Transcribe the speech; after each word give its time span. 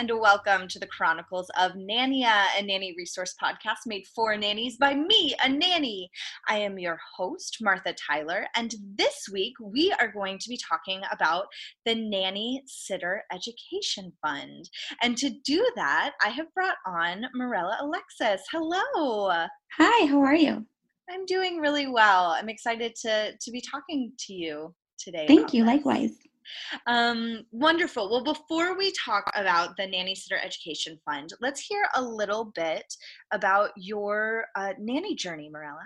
And 0.00 0.18
welcome 0.18 0.66
to 0.66 0.78
the 0.78 0.86
Chronicles 0.86 1.50
of 1.58 1.72
Nania, 1.72 2.46
a 2.58 2.62
nanny 2.62 2.94
resource 2.96 3.34
podcast 3.38 3.80
made 3.84 4.06
for 4.14 4.34
nannies 4.34 4.78
by 4.78 4.94
me, 4.94 5.34
a 5.44 5.48
nanny. 5.50 6.08
I 6.48 6.56
am 6.56 6.78
your 6.78 6.98
host, 7.18 7.58
Martha 7.60 7.94
Tyler, 8.08 8.46
and 8.56 8.74
this 8.96 9.28
week 9.30 9.52
we 9.60 9.92
are 10.00 10.10
going 10.10 10.38
to 10.38 10.48
be 10.48 10.58
talking 10.66 11.02
about 11.12 11.48
the 11.84 11.94
Nanny 11.94 12.62
Sitter 12.66 13.24
Education 13.30 14.10
Fund. 14.22 14.70
And 15.02 15.18
to 15.18 15.28
do 15.44 15.70
that, 15.76 16.12
I 16.24 16.30
have 16.30 16.46
brought 16.54 16.78
on 16.86 17.26
Morella 17.34 17.76
Alexis. 17.82 18.40
Hello. 18.50 19.28
Hi, 19.76 20.06
how 20.06 20.22
are 20.22 20.34
you? 20.34 20.64
I'm 21.10 21.26
doing 21.26 21.58
really 21.58 21.88
well. 21.88 22.30
I'm 22.30 22.48
excited 22.48 22.94
to 23.02 23.32
to 23.38 23.50
be 23.50 23.60
talking 23.60 24.12
to 24.18 24.32
you 24.32 24.74
today. 24.98 25.26
Thank 25.26 25.52
you, 25.52 25.62
this. 25.62 25.74
likewise. 25.74 26.29
Um, 26.86 27.44
wonderful. 27.50 28.10
Well, 28.10 28.24
before 28.24 28.76
we 28.76 28.92
talk 29.04 29.30
about 29.34 29.76
the 29.76 29.86
Nanny 29.86 30.14
Sitter 30.14 30.40
Education 30.40 30.98
Fund, 31.04 31.30
let's 31.40 31.60
hear 31.60 31.86
a 31.94 32.02
little 32.02 32.52
bit 32.54 32.84
about 33.32 33.70
your 33.76 34.46
uh, 34.56 34.72
nanny 34.78 35.14
journey, 35.14 35.48
Morella. 35.50 35.84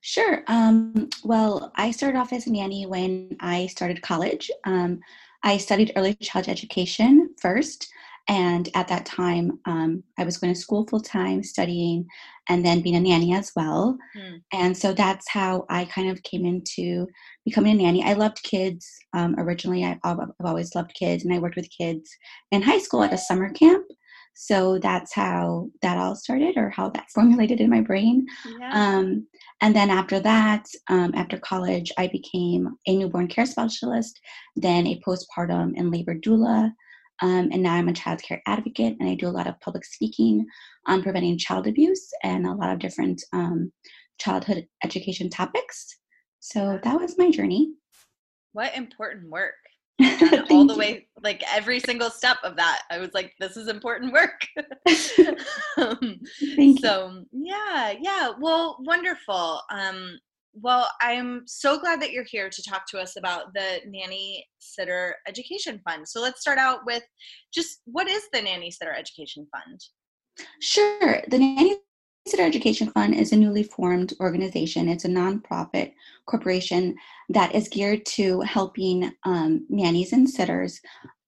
Sure. 0.00 0.44
Um, 0.46 1.08
well, 1.24 1.72
I 1.76 1.90
started 1.90 2.18
off 2.18 2.32
as 2.32 2.46
a 2.46 2.52
nanny 2.52 2.86
when 2.86 3.36
I 3.40 3.66
started 3.66 4.02
college. 4.02 4.50
Um, 4.64 5.00
I 5.42 5.56
studied 5.56 5.92
early 5.96 6.14
childhood 6.14 6.52
education 6.52 7.34
first, 7.40 7.88
and 8.28 8.70
at 8.74 8.88
that 8.88 9.04
time, 9.04 9.58
um, 9.66 10.02
I 10.18 10.24
was 10.24 10.38
going 10.38 10.52
to 10.52 10.58
school 10.58 10.86
full 10.86 11.00
time, 11.00 11.42
studying, 11.42 12.06
and 12.48 12.64
then 12.64 12.80
being 12.80 12.96
a 12.96 13.00
nanny 13.00 13.34
as 13.34 13.52
well. 13.54 13.98
Hmm. 14.16 14.36
And 14.52 14.76
so 14.76 14.94
that's 14.94 15.28
how 15.28 15.66
I 15.68 15.84
kind 15.86 16.10
of 16.10 16.22
came 16.22 16.46
into 16.46 17.06
becoming 17.44 17.74
a 17.78 17.82
nanny. 17.82 18.02
I 18.02 18.14
loved 18.14 18.42
kids 18.42 18.90
um, 19.12 19.34
originally. 19.38 19.84
I've 19.84 20.18
always 20.42 20.74
loved 20.74 20.94
kids, 20.94 21.24
and 21.24 21.34
I 21.34 21.38
worked 21.38 21.56
with 21.56 21.68
kids 21.76 22.10
in 22.50 22.62
high 22.62 22.78
school 22.78 23.02
at 23.02 23.12
a 23.12 23.18
summer 23.18 23.50
camp. 23.50 23.84
So 24.36 24.78
that's 24.78 25.14
how 25.14 25.68
that 25.82 25.98
all 25.98 26.16
started, 26.16 26.56
or 26.56 26.70
how 26.70 26.88
that 26.90 27.10
formulated 27.14 27.60
in 27.60 27.68
my 27.68 27.82
brain. 27.82 28.26
Yeah. 28.58 28.70
Um, 28.72 29.26
and 29.60 29.76
then 29.76 29.90
after 29.90 30.18
that, 30.20 30.66
um, 30.88 31.12
after 31.14 31.38
college, 31.38 31.92
I 31.98 32.08
became 32.08 32.76
a 32.86 32.96
newborn 32.96 33.28
care 33.28 33.46
specialist, 33.46 34.18
then 34.56 34.86
a 34.86 35.00
postpartum 35.06 35.74
and 35.76 35.90
labor 35.90 36.14
doula. 36.14 36.72
Um, 37.22 37.48
and 37.52 37.62
now 37.62 37.74
I'm 37.74 37.88
a 37.88 37.92
child 37.92 38.22
care 38.22 38.42
advocate, 38.46 38.96
and 38.98 39.08
I 39.08 39.14
do 39.14 39.28
a 39.28 39.30
lot 39.30 39.46
of 39.46 39.60
public 39.60 39.84
speaking 39.84 40.44
on 40.86 41.02
preventing 41.02 41.38
child 41.38 41.66
abuse 41.66 42.10
and 42.22 42.46
a 42.46 42.52
lot 42.52 42.72
of 42.72 42.78
different 42.78 43.22
um, 43.32 43.72
childhood 44.18 44.66
education 44.82 45.30
topics. 45.30 45.98
So 46.40 46.78
that 46.82 47.00
was 47.00 47.16
my 47.18 47.30
journey. 47.30 47.72
what 48.52 48.76
important 48.76 49.30
work. 49.30 49.54
All 50.50 50.66
the 50.66 50.74
you. 50.74 50.78
way, 50.78 51.06
like 51.22 51.42
every 51.54 51.78
single 51.78 52.10
step 52.10 52.38
of 52.42 52.56
that. 52.56 52.82
I 52.90 52.98
was 52.98 53.10
like, 53.14 53.32
this 53.38 53.56
is 53.56 53.68
important 53.68 54.12
work. 54.12 54.46
um, 55.76 56.20
Thank 56.56 56.58
you. 56.58 56.78
so 56.80 57.24
yeah 57.32 57.94
yeah 57.98 58.30
well 58.38 58.76
wonderful 58.80 59.60
um 59.70 60.18
well 60.54 60.88
i'm 61.00 61.42
so 61.46 61.78
glad 61.78 62.00
that 62.00 62.12
you're 62.12 62.24
here 62.24 62.48
to 62.48 62.62
talk 62.62 62.86
to 62.86 62.98
us 62.98 63.16
about 63.16 63.52
the 63.54 63.80
nanny 63.86 64.46
sitter 64.58 65.16
education 65.26 65.80
fund 65.86 66.06
so 66.06 66.20
let's 66.20 66.40
start 66.40 66.58
out 66.58 66.80
with 66.86 67.02
just 67.52 67.80
what 67.84 68.08
is 68.08 68.22
the 68.32 68.40
nanny 68.40 68.70
sitter 68.70 68.92
education 68.92 69.46
fund 69.52 69.80
Sure. 70.60 71.22
The 71.28 71.38
Nanny 71.38 71.76
Sitter 72.26 72.42
Education 72.42 72.90
Fund 72.90 73.14
is 73.14 73.32
a 73.32 73.36
newly 73.36 73.62
formed 73.62 74.14
organization. 74.20 74.88
It's 74.88 75.04
a 75.04 75.08
nonprofit 75.08 75.92
corporation 76.26 76.96
that 77.28 77.54
is 77.54 77.68
geared 77.68 78.06
to 78.06 78.40
helping 78.40 79.12
um, 79.24 79.66
nannies 79.68 80.12
and 80.12 80.28
sitters 80.28 80.80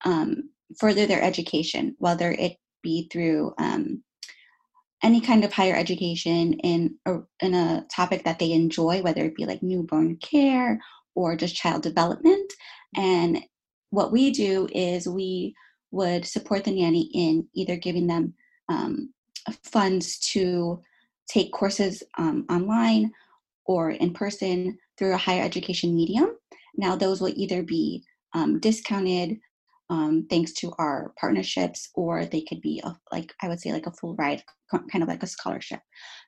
um, 0.05 0.51
further 0.79 1.07
their 1.07 1.23
education, 1.23 1.95
whether 1.99 2.33
it 2.33 2.57
be 2.83 3.09
through 3.13 3.53
um, 3.59 4.03
any 5.07 5.21
kind 5.21 5.45
of 5.45 5.53
higher 5.53 5.77
education 5.77 6.55
in 6.55 6.97
a, 7.07 7.19
in 7.39 7.55
a 7.55 7.87
topic 7.95 8.25
that 8.25 8.41
they 8.41 8.51
enjoy, 8.51 9.01
whether 9.03 9.25
it 9.25 9.37
be 9.37 9.47
like 9.47 9.63
newborn 9.63 10.17
care 10.17 10.81
or 11.15 11.37
just 11.37 11.55
child 11.55 11.81
development. 11.85 12.53
And 12.97 13.41
what 13.91 14.11
we 14.11 14.33
do 14.33 14.69
is 14.73 15.07
we 15.07 15.55
would 15.93 16.27
support 16.27 16.65
the 16.65 16.73
nanny 16.73 17.09
in 17.15 17.47
either 17.55 17.77
giving 17.77 18.09
them 18.09 18.35
um, 18.69 19.15
funds 19.63 20.19
to 20.33 20.83
take 21.29 21.53
courses 21.53 22.03
um, 22.19 22.45
online 22.51 23.13
or 23.65 23.93
in 23.93 24.13
person 24.13 24.77
through 24.99 25.15
a 25.15 25.19
higher 25.19 25.45
education 25.45 25.95
medium. 25.95 26.37
Now, 26.77 26.97
those 26.97 27.21
will 27.21 27.33
either 27.37 27.63
be 27.63 28.03
um, 28.35 28.59
discounted 28.59 29.39
um, 29.89 30.27
thanks 30.29 30.53
to 30.55 30.73
our 30.79 31.13
partnerships, 31.19 31.91
or 31.95 32.25
they 32.25 32.43
could 32.43 32.61
be 32.61 32.81
a, 32.85 32.95
like 33.13 33.33
I 33.43 33.49
would 33.49 33.61
say 33.61 33.73
like 33.73 33.87
a 33.87 33.93
full 33.93 34.17
ride, 34.17 34.43
kind 34.71 35.03
of 35.03 35.09
like 35.09 35.23
a 35.23 35.29
scholarship. 35.29 35.81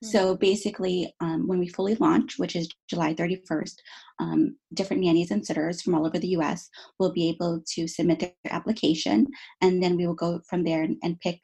So 0.02 0.36
basically, 0.36 1.12
um, 1.20 1.48
when 1.48 1.58
we 1.58 1.68
fully 1.68 1.96
launch, 1.96 2.38
which 2.38 2.54
is 2.54 2.68
July 2.88 3.14
31st, 3.14 3.74
um, 4.20 4.56
different 4.74 5.02
nannies 5.02 5.32
and 5.32 5.44
sitters 5.44 5.82
from 5.82 5.96
all 5.96 6.06
over 6.06 6.18
the 6.18 6.28
U.S. 6.28 6.68
will 7.00 7.12
be 7.12 7.28
able 7.28 7.62
to 7.74 7.88
submit 7.88 8.20
their 8.20 8.32
application, 8.50 9.26
and 9.60 9.82
then 9.82 9.96
we 9.96 10.06
will 10.06 10.14
go 10.14 10.40
from 10.48 10.62
there 10.62 10.82
and, 10.82 10.96
and 11.02 11.18
pick 11.20 11.40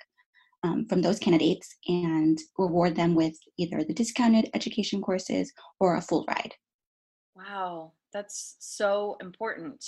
um, 0.63 0.87
from 0.89 1.03
those 1.03 1.19
candidates 1.19 1.77
and 1.89 2.39
reward 2.57 2.95
them 2.97 3.15
with 3.15 3.37
either 3.59 3.83
the 3.83 3.93
discounted 3.93 4.49
education 4.55 5.03
courses 5.03 5.53
or 5.81 5.97
a 5.97 6.01
full 6.01 6.25
ride. 6.29 6.55
wow 7.37 7.93
that's 8.13 8.57
so 8.61 9.17
important 9.21 9.85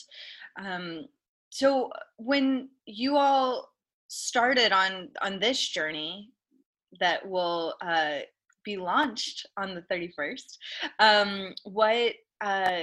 um 0.59 1.07
so 1.51 1.91
when 2.17 2.69
you 2.87 3.17
all 3.17 3.69
started 4.09 4.73
on 4.73 5.09
on 5.21 5.39
this 5.39 5.69
journey 5.69 6.31
that 7.01 7.27
will 7.29 7.75
uh 7.81 8.19
be 8.65 8.77
launched 8.77 9.47
on 9.57 9.75
the 9.75 9.83
31st 9.93 10.59
um 10.99 11.55
what 11.65 12.13
uh 12.41 12.83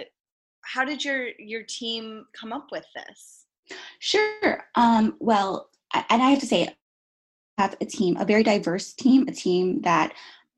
how 0.61 0.83
did 0.85 1.03
your 1.03 1.29
your 1.39 1.63
team 1.63 2.25
come 2.39 2.53
up 2.53 2.67
with 2.71 2.85
this 2.95 3.43
Sure. 3.99 4.65
Um, 4.75 5.15
well, 5.19 5.69
and 5.93 6.21
I 6.21 6.29
have 6.29 6.39
to 6.39 6.45
say, 6.45 6.67
I 7.57 7.61
have 7.61 7.75
a 7.79 7.85
team, 7.85 8.17
a 8.17 8.25
very 8.25 8.43
diverse 8.43 8.93
team, 8.93 9.27
a 9.27 9.31
team 9.31 9.81
that 9.81 10.13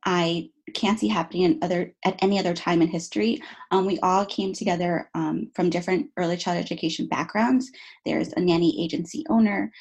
I 0.05 0.49
can't 0.73 0.99
see 0.99 1.07
happening 1.07 1.43
in 1.43 1.59
other 1.61 1.93
at 2.03 2.21
any 2.21 2.39
other 2.39 2.53
time 2.53 2.81
in 2.81 2.87
history. 2.87 3.41
Um, 3.71 3.85
we 3.85 3.99
all 3.99 4.25
came 4.25 4.53
together 4.53 5.09
um, 5.13 5.51
from 5.53 5.69
different 5.69 6.09
early 6.17 6.37
child 6.37 6.57
education 6.57 7.07
backgrounds. 7.07 7.71
There's 8.05 8.33
a 8.33 8.39
nanny 8.39 8.83
agency 8.83 9.23
owner, 9.29 9.71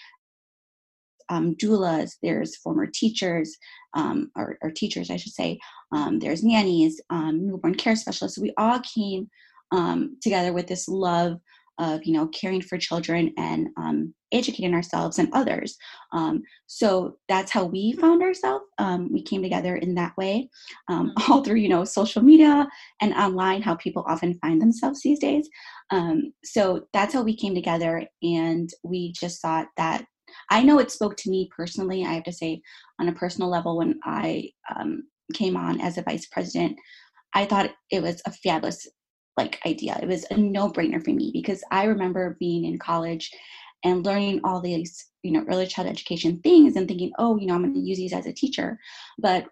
um, 1.30 1.54
doulas, 1.56 2.16
there's 2.22 2.56
former 2.56 2.86
teachers, 2.86 3.56
um, 3.94 4.30
or, 4.36 4.58
or 4.62 4.70
teachers, 4.70 5.10
I 5.10 5.16
should 5.16 5.32
say. 5.32 5.58
Um, 5.92 6.18
there's 6.18 6.42
nannies, 6.42 7.00
um, 7.10 7.46
newborn 7.46 7.74
care 7.74 7.96
specialists. 7.96 8.38
We 8.38 8.52
all 8.58 8.80
came 8.80 9.30
together 10.20 10.52
with 10.52 10.68
this 10.68 10.86
love 10.86 11.40
of 11.78 12.04
you 12.04 12.12
know 12.12 12.28
caring 12.28 12.62
for 12.62 12.78
children 12.78 13.32
and 13.36 13.68
um, 13.76 14.14
educating 14.32 14.74
ourselves 14.74 15.18
and 15.18 15.28
others. 15.32 15.76
Um, 16.12 16.42
so 16.66 17.16
that's 17.28 17.52
how 17.52 17.64
we 17.64 17.92
found 17.92 18.22
ourselves. 18.22 18.64
Um, 18.78 19.12
we 19.12 19.22
came 19.22 19.42
together 19.42 19.76
in 19.76 19.94
that 19.94 20.16
way 20.16 20.48
um, 20.88 21.12
mm-hmm. 21.18 21.32
all 21.32 21.42
through 21.42 21.56
you 21.56 21.68
know 21.68 21.84
social 21.84 22.22
media 22.22 22.68
and 23.00 23.14
online 23.14 23.62
how 23.62 23.74
people 23.76 24.04
often 24.08 24.34
find 24.34 24.60
themselves 24.60 25.02
these 25.02 25.18
days. 25.18 25.48
Um, 25.90 26.32
so 26.44 26.86
that's 26.92 27.14
how 27.14 27.22
we 27.22 27.36
came 27.36 27.54
together 27.54 28.06
and 28.22 28.70
we 28.82 29.12
just 29.12 29.40
thought 29.40 29.68
that 29.76 30.04
i 30.50 30.62
know 30.62 30.78
it 30.78 30.90
spoke 30.90 31.16
to 31.16 31.30
me 31.30 31.48
personally 31.54 32.04
i 32.04 32.12
have 32.12 32.24
to 32.24 32.32
say 32.32 32.60
on 33.00 33.08
a 33.08 33.12
personal 33.12 33.50
level 33.50 33.76
when 33.76 33.98
i 34.04 34.48
um, 34.74 35.02
came 35.32 35.56
on 35.56 35.80
as 35.80 35.98
a 35.98 36.02
vice 36.02 36.26
president 36.26 36.76
i 37.34 37.44
thought 37.44 37.70
it 37.90 38.02
was 38.02 38.20
a 38.26 38.32
fabulous 38.32 38.88
like 39.36 39.60
idea. 39.66 39.98
It 40.00 40.08
was 40.08 40.24
a 40.30 40.36
no 40.36 40.70
brainer 40.70 41.02
for 41.04 41.10
me 41.10 41.30
because 41.32 41.62
I 41.70 41.84
remember 41.84 42.36
being 42.38 42.64
in 42.64 42.78
college 42.78 43.30
and 43.84 44.04
learning 44.04 44.40
all 44.44 44.60
these, 44.60 45.06
you 45.22 45.32
know, 45.32 45.44
early 45.48 45.66
child 45.66 45.88
education 45.88 46.40
things 46.42 46.76
and 46.76 46.88
thinking, 46.88 47.12
oh, 47.18 47.36
you 47.36 47.46
know, 47.46 47.54
I'm 47.54 47.62
going 47.62 47.74
to 47.74 47.80
use 47.80 47.98
these 47.98 48.12
as 48.12 48.26
a 48.26 48.32
teacher. 48.32 48.78
But 49.18 49.46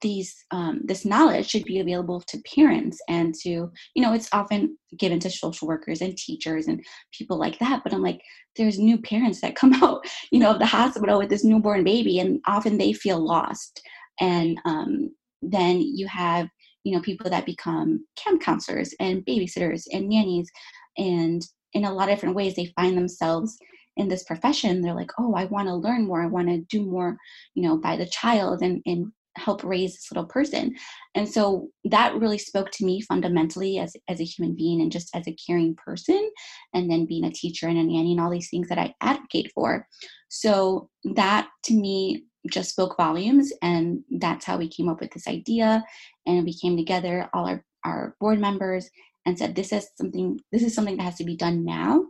these 0.00 0.44
um, 0.50 0.80
this 0.84 1.04
knowledge 1.04 1.48
should 1.48 1.64
be 1.64 1.78
available 1.78 2.20
to 2.20 2.42
parents 2.54 3.00
and 3.08 3.34
to 3.34 3.70
you 3.94 4.02
know 4.02 4.12
it's 4.12 4.28
often 4.32 4.76
given 4.98 5.20
to 5.20 5.30
social 5.30 5.68
workers 5.68 6.00
and 6.00 6.16
teachers 6.16 6.66
and 6.66 6.84
people 7.12 7.38
like 7.38 7.58
that 7.58 7.82
but 7.84 7.92
i'm 7.92 8.02
like 8.02 8.20
there's 8.56 8.78
new 8.78 8.98
parents 8.98 9.40
that 9.40 9.54
come 9.54 9.72
out 9.82 10.04
you 10.32 10.40
know 10.40 10.50
of 10.50 10.58
the 10.58 10.66
hospital 10.66 11.18
with 11.18 11.28
this 11.28 11.44
newborn 11.44 11.84
baby 11.84 12.18
and 12.18 12.40
often 12.46 12.78
they 12.78 12.92
feel 12.92 13.24
lost 13.24 13.80
and 14.20 14.58
um, 14.64 15.14
then 15.42 15.80
you 15.80 16.06
have 16.06 16.48
you 16.84 16.92
know 16.92 17.00
people 17.00 17.28
that 17.28 17.46
become 17.46 18.04
camp 18.16 18.40
counselors 18.40 18.94
and 19.00 19.24
babysitters 19.24 19.84
and 19.92 20.08
nannies 20.08 20.50
and 20.96 21.46
in 21.72 21.84
a 21.84 21.92
lot 21.92 22.08
of 22.08 22.14
different 22.14 22.36
ways 22.36 22.54
they 22.54 22.72
find 22.76 22.96
themselves 22.96 23.58
in 23.96 24.08
this 24.08 24.24
profession. 24.24 24.80
They're 24.80 24.94
like 24.94 25.10
oh 25.18 25.34
i 25.34 25.44
want 25.46 25.68
to 25.68 25.74
learn 25.74 26.06
more. 26.06 26.22
I 26.22 26.26
want 26.26 26.48
to 26.48 26.58
do 26.68 26.84
more 26.84 27.16
you 27.54 27.62
know 27.62 27.78
by 27.78 27.96
the 27.96 28.06
child 28.06 28.62
and 28.62 28.82
and 28.86 29.12
help 29.36 29.64
raise 29.64 29.94
this 29.94 30.10
little 30.12 30.26
person. 30.26 30.76
And 31.14 31.28
so 31.28 31.68
that 31.84 32.14
really 32.14 32.38
spoke 32.38 32.70
to 32.72 32.84
me 32.84 33.00
fundamentally 33.00 33.78
as 33.78 33.96
as 34.08 34.20
a 34.20 34.24
human 34.24 34.54
being 34.54 34.80
and 34.80 34.92
just 34.92 35.14
as 35.14 35.26
a 35.26 35.36
caring 35.46 35.74
person 35.74 36.30
and 36.72 36.90
then 36.90 37.06
being 37.06 37.24
a 37.24 37.32
teacher 37.32 37.68
and 37.68 37.78
a 37.78 37.82
nanny 37.82 38.12
and 38.12 38.20
all 38.20 38.30
these 38.30 38.50
things 38.50 38.68
that 38.68 38.78
i 38.78 38.94
advocate 39.00 39.50
for. 39.54 39.86
So 40.28 40.88
that 41.14 41.48
to 41.64 41.74
me 41.74 42.24
just 42.50 42.70
spoke 42.70 42.96
volumes 42.96 43.52
and 43.62 44.00
that's 44.18 44.44
how 44.44 44.58
we 44.58 44.68
came 44.68 44.88
up 44.88 45.00
with 45.00 45.10
this 45.12 45.26
idea 45.26 45.82
and 46.26 46.44
we 46.44 46.54
came 46.54 46.76
together 46.76 47.28
all 47.32 47.46
our, 47.46 47.64
our 47.84 48.16
board 48.20 48.38
members 48.38 48.88
and 49.26 49.38
said 49.38 49.54
this 49.54 49.72
is 49.72 49.88
something 49.96 50.38
this 50.52 50.62
is 50.62 50.74
something 50.74 50.96
that 50.96 51.02
has 51.04 51.16
to 51.16 51.24
be 51.24 51.36
done 51.36 51.64
now 51.64 52.04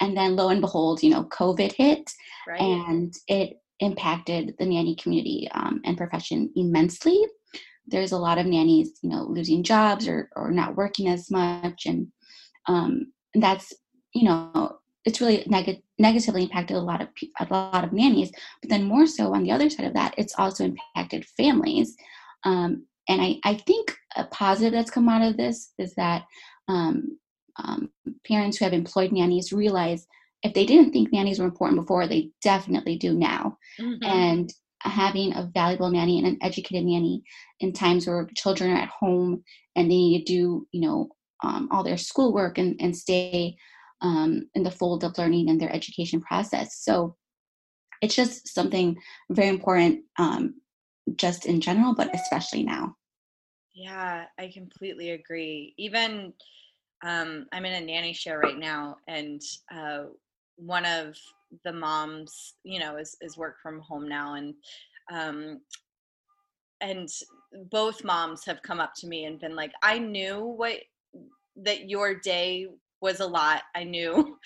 and 0.00 0.16
then 0.16 0.36
lo 0.36 0.48
and 0.48 0.60
behold 0.60 1.02
you 1.02 1.10
know 1.10 1.24
covid 1.24 1.72
hit 1.72 2.10
right. 2.46 2.60
and 2.60 3.14
it 3.28 3.54
impacted 3.80 4.54
the 4.58 4.64
nanny 4.64 4.94
community 4.96 5.48
um, 5.52 5.80
and 5.84 5.96
profession 5.96 6.50
immensely 6.56 7.20
there's 7.86 8.12
a 8.12 8.18
lot 8.18 8.38
of 8.38 8.46
nannies 8.46 8.98
you 9.02 9.10
know 9.10 9.24
losing 9.24 9.62
jobs 9.62 10.08
or, 10.08 10.28
or 10.36 10.50
not 10.50 10.76
working 10.76 11.08
as 11.08 11.30
much 11.30 11.86
and 11.86 12.06
um, 12.66 13.12
that's 13.34 13.72
you 14.12 14.24
know 14.24 14.78
it's 15.04 15.20
really 15.20 15.44
neg- 15.46 15.82
negatively 15.98 16.42
impacted 16.42 16.76
a 16.76 16.80
lot 16.80 17.00
of 17.00 17.08
a 17.40 17.46
lot 17.50 17.84
of 17.84 17.92
nannies 17.92 18.30
but 18.60 18.70
then 18.70 18.82
more 18.82 19.06
so 19.06 19.34
on 19.34 19.42
the 19.42 19.52
other 19.52 19.70
side 19.70 19.86
of 19.86 19.94
that 19.94 20.14
it's 20.16 20.34
also 20.38 20.64
impacted 20.64 21.24
families 21.36 21.96
um, 22.44 22.84
and 23.08 23.20
I, 23.20 23.38
I 23.44 23.54
think 23.54 23.96
a 24.16 24.24
positive 24.24 24.72
that's 24.72 24.90
come 24.90 25.08
out 25.08 25.22
of 25.22 25.36
this 25.36 25.72
is 25.78 25.94
that 25.94 26.24
um, 26.68 27.18
um, 27.56 27.90
parents 28.26 28.56
who 28.56 28.64
have 28.64 28.74
employed 28.74 29.12
nannies 29.12 29.52
realize 29.52 30.06
if 30.42 30.54
they 30.54 30.66
didn't 30.66 30.92
think 30.92 31.12
nannies 31.12 31.38
were 31.38 31.46
important 31.46 31.80
before 31.80 32.06
they 32.06 32.30
definitely 32.42 32.96
do 32.96 33.14
now 33.14 33.56
mm-hmm. 33.80 34.04
and 34.04 34.52
having 34.80 35.34
a 35.34 35.50
valuable 35.54 35.90
nanny 35.90 36.18
and 36.18 36.26
an 36.26 36.38
educated 36.42 36.84
nanny 36.84 37.22
in 37.60 37.72
times 37.72 38.06
where 38.06 38.28
children 38.36 38.70
are 38.70 38.78
at 38.78 38.88
home 38.88 39.42
and 39.74 39.90
they 39.90 39.94
need 39.94 40.26
to 40.26 40.32
do 40.32 40.68
you 40.72 40.80
know 40.80 41.08
um, 41.42 41.68
all 41.70 41.82
their 41.82 41.96
schoolwork 41.96 42.58
and, 42.58 42.76
and 42.80 42.96
stay 42.96 43.56
um, 44.00 44.48
in 44.54 44.62
the 44.62 44.70
fold 44.70 45.04
of 45.04 45.16
learning 45.18 45.48
and 45.48 45.60
their 45.60 45.72
education 45.74 46.20
process. 46.20 46.78
So 46.78 47.16
it's 48.02 48.14
just 48.14 48.48
something 48.48 48.96
very 49.30 49.48
important, 49.48 50.00
um, 50.18 50.54
just 51.14 51.46
in 51.46 51.60
general, 51.60 51.94
but 51.94 52.14
especially 52.14 52.62
now. 52.62 52.96
Yeah, 53.74 54.24
I 54.38 54.48
completely 54.48 55.10
agree. 55.10 55.74
Even 55.76 56.32
um, 57.04 57.46
I'm 57.52 57.64
in 57.64 57.82
a 57.82 57.86
nanny 57.86 58.12
share 58.12 58.38
right 58.38 58.58
now, 58.58 58.96
and 59.06 59.40
uh, 59.70 60.04
one 60.56 60.86
of 60.86 61.16
the 61.64 61.72
moms, 61.72 62.54
you 62.64 62.80
know, 62.80 62.96
is 62.96 63.16
is 63.20 63.36
work 63.36 63.56
from 63.62 63.80
home 63.80 64.08
now, 64.08 64.34
and 64.34 64.54
um, 65.12 65.60
and 66.80 67.08
both 67.70 68.02
moms 68.04 68.44
have 68.44 68.62
come 68.62 68.80
up 68.80 68.94
to 68.96 69.06
me 69.06 69.26
and 69.26 69.38
been 69.38 69.54
like, 69.54 69.72
"I 69.82 69.98
knew 69.98 70.40
what 70.44 70.78
that 71.56 71.88
your 71.88 72.14
day 72.14 72.68
was 73.00 73.20
a 73.20 73.26
lot. 73.26 73.62
I 73.74 73.84
knew 73.84 74.38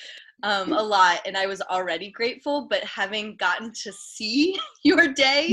um, 0.43 0.73
a 0.73 0.83
lot, 0.83 1.21
and 1.27 1.37
I 1.37 1.47
was 1.47 1.61
already 1.63 2.11
grateful. 2.11 2.67
But 2.69 2.83
having 2.85 3.37
gotten 3.37 3.73
to 3.83 3.93
see 3.93 4.59
your 4.85 5.09
day 5.09 5.51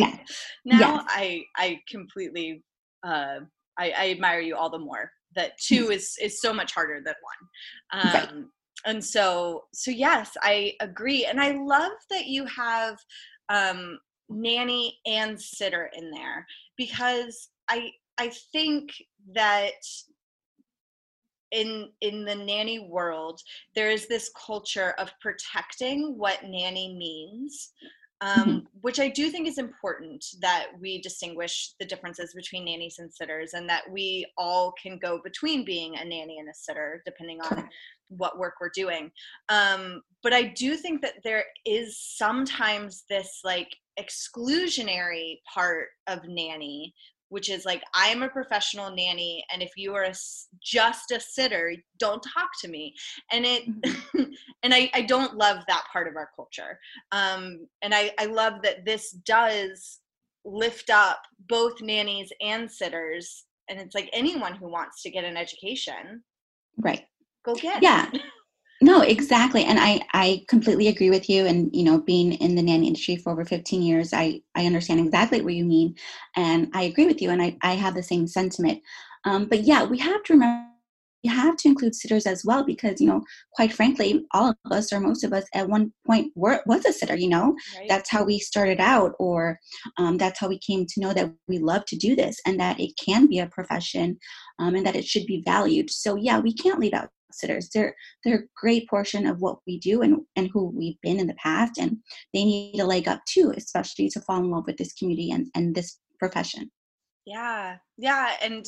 now, 0.65 0.95
yes. 0.95 1.05
I 1.09 1.43
I 1.55 1.79
completely 1.89 2.63
uh, 3.05 3.39
I, 3.77 3.91
I, 3.91 4.09
admire 4.09 4.39
you 4.39 4.55
all 4.55 4.69
the 4.69 4.79
more. 4.79 5.11
That 5.35 5.51
two 5.59 5.87
mm. 5.87 5.93
is 5.93 6.17
is 6.21 6.41
so 6.41 6.53
much 6.53 6.73
harder 6.73 7.01
than 7.03 7.15
one. 7.21 8.01
Um, 8.01 8.13
right. 8.13 8.45
And 8.85 9.03
so 9.03 9.65
so 9.73 9.91
yes, 9.91 10.31
I 10.41 10.73
agree, 10.81 11.25
and 11.25 11.39
I 11.39 11.51
love 11.51 11.93
that 12.09 12.27
you 12.27 12.45
have 12.45 12.97
um, 13.49 13.99
nanny 14.29 14.97
and 15.05 15.39
sitter 15.39 15.89
in 15.95 16.11
there 16.11 16.45
because 16.77 17.49
I 17.69 17.91
I 18.17 18.31
think 18.51 18.91
that 19.33 19.73
in 21.51 21.89
in 22.01 22.25
the 22.25 22.35
nanny 22.35 22.79
world 22.79 23.39
there 23.75 23.89
is 23.89 24.07
this 24.07 24.31
culture 24.45 24.93
of 24.97 25.11
protecting 25.21 26.17
what 26.17 26.43
nanny 26.43 26.95
means 26.97 27.71
um, 28.19 28.39
mm-hmm. 28.39 28.57
which 28.81 28.99
i 28.99 29.07
do 29.07 29.29
think 29.29 29.47
is 29.47 29.57
important 29.57 30.25
that 30.41 30.67
we 30.79 30.99
distinguish 31.01 31.73
the 31.79 31.85
differences 31.85 32.33
between 32.33 32.65
nannies 32.65 32.99
and 32.99 33.13
sitters 33.13 33.53
and 33.53 33.69
that 33.69 33.83
we 33.91 34.25
all 34.37 34.73
can 34.81 34.97
go 34.97 35.21
between 35.23 35.63
being 35.63 35.95
a 35.95 36.03
nanny 36.03 36.37
and 36.39 36.49
a 36.49 36.53
sitter 36.53 37.01
depending 37.05 37.39
on 37.41 37.69
what 38.09 38.39
work 38.39 38.55
we're 38.59 38.69
doing 38.73 39.11
um, 39.49 40.01
but 40.23 40.33
i 40.33 40.43
do 40.43 40.75
think 40.75 41.01
that 41.01 41.23
there 41.23 41.45
is 41.65 41.97
sometimes 41.99 43.03
this 43.09 43.39
like 43.43 43.73
exclusionary 43.99 45.39
part 45.53 45.87
of 46.07 46.27
nanny 46.27 46.93
which 47.29 47.49
is 47.49 47.65
like 47.65 47.83
i 47.93 48.07
am 48.07 48.23
a 48.23 48.29
professional 48.29 48.89
nanny 48.89 49.43
and 49.51 49.61
if 49.61 49.71
you 49.75 49.93
are 49.93 50.03
a, 50.03 50.13
just 50.61 51.11
a 51.11 51.19
sitter 51.19 51.73
don't 51.99 52.23
talk 52.33 52.49
to 52.61 52.67
me. 52.67 52.93
And 53.31 53.45
it 53.45 53.63
mm-hmm. 53.67 54.23
and 54.63 54.73
I, 54.73 54.89
I 54.93 55.01
don't 55.01 55.35
love 55.35 55.63
that 55.67 55.83
part 55.91 56.07
of 56.07 56.15
our 56.15 56.29
culture. 56.35 56.79
Um, 57.11 57.67
and 57.81 57.93
I, 57.93 58.11
I 58.19 58.25
love 58.25 58.61
that 58.63 58.85
this 58.85 59.11
does 59.11 59.99
lift 60.45 60.89
up 60.89 61.19
both 61.47 61.81
nannies 61.81 62.31
and 62.41 62.71
sitters 62.71 63.45
and 63.69 63.79
it's 63.81 63.93
like 63.93 64.09
anyone 64.13 64.55
who 64.55 64.69
wants 64.69 65.01
to 65.01 65.09
get 65.09 65.25
an 65.25 65.35
education 65.35 66.23
right. 66.77 67.03
go 67.45 67.53
get 67.53 67.83
yeah 67.83 68.09
no, 68.81 69.01
exactly. 69.01 69.63
And 69.63 69.79
I, 69.79 70.01
I 70.13 70.43
completely 70.47 70.87
agree 70.87 71.09
with 71.09 71.29
you. 71.29 71.45
And, 71.45 71.75
you 71.75 71.83
know, 71.83 71.99
being 71.99 72.33
in 72.33 72.55
the 72.55 72.61
nanny 72.61 72.87
industry 72.87 73.15
for 73.15 73.31
over 73.31 73.43
15 73.43 73.81
years, 73.81 74.13
I, 74.13 74.41
I 74.55 74.65
understand 74.65 74.99
exactly 74.99 75.41
what 75.41 75.55
you 75.55 75.65
mean. 75.65 75.95
And 76.35 76.69
I 76.73 76.83
agree 76.83 77.07
with 77.07 77.21
you. 77.21 77.31
And 77.31 77.41
I, 77.41 77.57
I 77.61 77.73
have 77.73 77.95
the 77.95 78.03
same 78.03 78.27
sentiment. 78.27 78.81
Um, 79.25 79.45
but 79.45 79.63
yeah, 79.63 79.83
we 79.83 79.97
have 79.97 80.23
to 80.23 80.33
remember 80.33 80.67
you 81.23 81.31
have 81.33 81.57
to 81.57 81.67
include 81.67 81.95
sitters 81.95 82.25
as 82.25 82.45
well 82.45 82.63
because 82.63 83.01
you 83.01 83.07
know 83.07 83.21
quite 83.53 83.73
frankly 83.73 84.25
all 84.31 84.49
of 84.49 84.71
us 84.71 84.93
or 84.93 84.99
most 84.99 85.23
of 85.23 85.33
us 85.33 85.43
at 85.53 85.67
one 85.67 85.91
point 86.05 86.31
were 86.35 86.61
was 86.65 86.85
a 86.85 86.93
sitter 86.93 87.15
you 87.17 87.27
know 87.27 87.55
right. 87.77 87.89
that's 87.89 88.09
how 88.09 88.23
we 88.23 88.39
started 88.39 88.79
out 88.79 89.13
or 89.19 89.59
um, 89.97 90.17
that's 90.17 90.39
how 90.39 90.47
we 90.47 90.59
came 90.59 90.85
to 90.85 91.01
know 91.01 91.13
that 91.13 91.33
we 91.47 91.57
love 91.57 91.83
to 91.85 91.97
do 91.97 92.15
this 92.15 92.39
and 92.45 92.59
that 92.59 92.79
it 92.79 92.91
can 93.03 93.27
be 93.27 93.39
a 93.39 93.47
profession 93.47 94.17
um, 94.59 94.75
and 94.75 94.85
that 94.85 94.95
it 94.95 95.05
should 95.05 95.25
be 95.25 95.41
valued 95.43 95.89
so 95.89 96.15
yeah 96.15 96.39
we 96.39 96.53
can't 96.53 96.79
leave 96.79 96.93
out 96.93 97.09
sitters. 97.37 97.69
They're 97.69 97.95
they're 98.23 98.39
a 98.39 98.47
great 98.55 98.89
portion 98.89 99.25
of 99.25 99.41
what 99.41 99.59
we 99.65 99.79
do 99.79 100.01
and, 100.01 100.21
and 100.35 100.49
who 100.51 100.65
we've 100.65 100.99
been 101.01 101.19
in 101.19 101.27
the 101.27 101.35
past 101.35 101.77
and 101.77 101.97
they 102.33 102.43
need 102.43 102.79
a 102.79 102.85
leg 102.85 103.07
up 103.07 103.21
too, 103.25 103.53
especially 103.55 104.09
to 104.09 104.21
fall 104.21 104.39
in 104.39 104.51
love 104.51 104.65
with 104.67 104.77
this 104.77 104.93
community 104.93 105.31
and, 105.31 105.47
and 105.55 105.75
this 105.75 105.99
profession. 106.19 106.71
Yeah. 107.25 107.77
Yeah. 107.97 108.31
And 108.41 108.65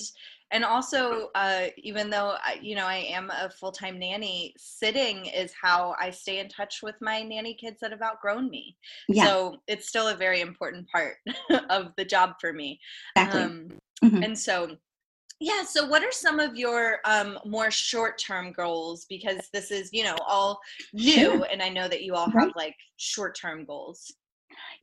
and 0.52 0.66
also 0.66 1.30
uh, 1.36 1.68
even 1.78 2.10
though 2.10 2.36
I, 2.44 2.60
you 2.62 2.76
know 2.76 2.86
i 2.86 2.96
am 2.96 3.30
a 3.30 3.50
full-time 3.50 4.00
nanny 4.00 4.54
sitting 4.58 5.26
is 5.28 5.54
how 5.60 5.96
i 6.00 6.10
stay 6.10 6.40
in 6.40 6.50
touch 6.50 6.80
with 6.82 6.96
my 7.02 7.22
nanny 7.22 7.54
kids 7.54 7.78
that 7.82 7.92
have 7.92 8.02
outgrown 8.02 8.50
me 8.50 8.76
yeah. 9.08 9.26
so 9.26 9.58
it's 9.68 9.88
still 9.88 10.08
a 10.08 10.16
very 10.16 10.42
important 10.42 10.88
part 10.94 11.18
of 11.70 11.94
the 11.98 12.06
job 12.06 12.34
for 12.40 12.54
me 12.54 12.80
exactly. 13.16 13.42
Um, 13.42 13.70
mm-hmm. 14.04 14.24
and 14.24 14.38
so 14.38 14.78
Yeah. 15.40 15.64
So, 15.64 15.88
what 15.88 16.04
are 16.04 16.12
some 16.12 16.40
of 16.40 16.56
your 16.56 17.00
um, 17.06 17.40
more 17.46 17.72
short-term 17.72 18.52
goals? 18.52 19.06
Because 19.10 19.50
this 19.54 19.72
is, 19.72 19.90
you 19.94 20.04
know, 20.04 20.18
all 20.28 20.60
new, 20.94 21.14
sure. 21.14 21.48
and 21.52 21.62
I 21.62 21.70
know 21.70 21.88
that 21.88 22.04
you 22.04 22.16
all 22.16 22.28
right. 22.28 22.46
have 22.46 22.56
like 22.56 22.76
short-term 22.98 23.66
goals. 23.66 24.12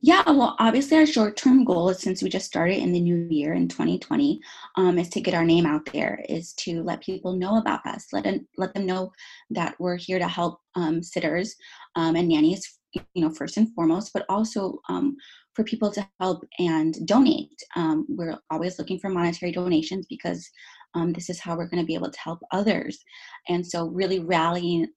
Yeah, 0.01 0.23
well, 0.27 0.55
obviously, 0.59 0.97
our 0.97 1.05
short 1.05 1.37
term 1.37 1.63
goal 1.63 1.89
is 1.89 1.99
since 1.99 2.21
we 2.21 2.29
just 2.29 2.45
started 2.45 2.77
in 2.77 2.91
the 2.91 2.99
new 2.99 3.27
year 3.29 3.53
in 3.53 3.67
2020, 3.67 4.39
um, 4.75 4.97
is 4.99 5.09
to 5.09 5.21
get 5.21 5.33
our 5.33 5.45
name 5.45 5.65
out 5.65 5.89
there, 5.91 6.23
is 6.29 6.53
to 6.53 6.83
let 6.83 7.01
people 7.01 7.33
know 7.35 7.57
about 7.57 7.85
us, 7.85 8.07
let 8.13 8.23
them, 8.23 8.47
let 8.57 8.73
them 8.73 8.85
know 8.85 9.11
that 9.49 9.75
we're 9.79 9.97
here 9.97 10.19
to 10.19 10.27
help 10.27 10.59
um, 10.75 11.01
sitters 11.01 11.55
um, 11.95 12.15
and 12.15 12.27
nannies, 12.27 12.76
you 12.93 13.21
know, 13.21 13.29
first 13.29 13.57
and 13.57 13.73
foremost, 13.73 14.11
but 14.13 14.25
also 14.29 14.79
um, 14.89 15.15
for 15.53 15.63
people 15.63 15.91
to 15.91 16.07
help 16.19 16.43
and 16.59 17.05
donate. 17.05 17.59
Um, 17.75 18.05
we're 18.09 18.37
always 18.49 18.79
looking 18.79 18.99
for 18.99 19.09
monetary 19.09 19.51
donations 19.51 20.05
because 20.09 20.49
um, 20.95 21.13
this 21.13 21.29
is 21.29 21.39
how 21.39 21.55
we're 21.55 21.67
going 21.67 21.83
to 21.83 21.87
be 21.87 21.95
able 21.95 22.11
to 22.11 22.19
help 22.19 22.39
others. 22.51 22.97
And 23.49 23.65
so, 23.65 23.87
really 23.87 24.19
rallying 24.19 24.87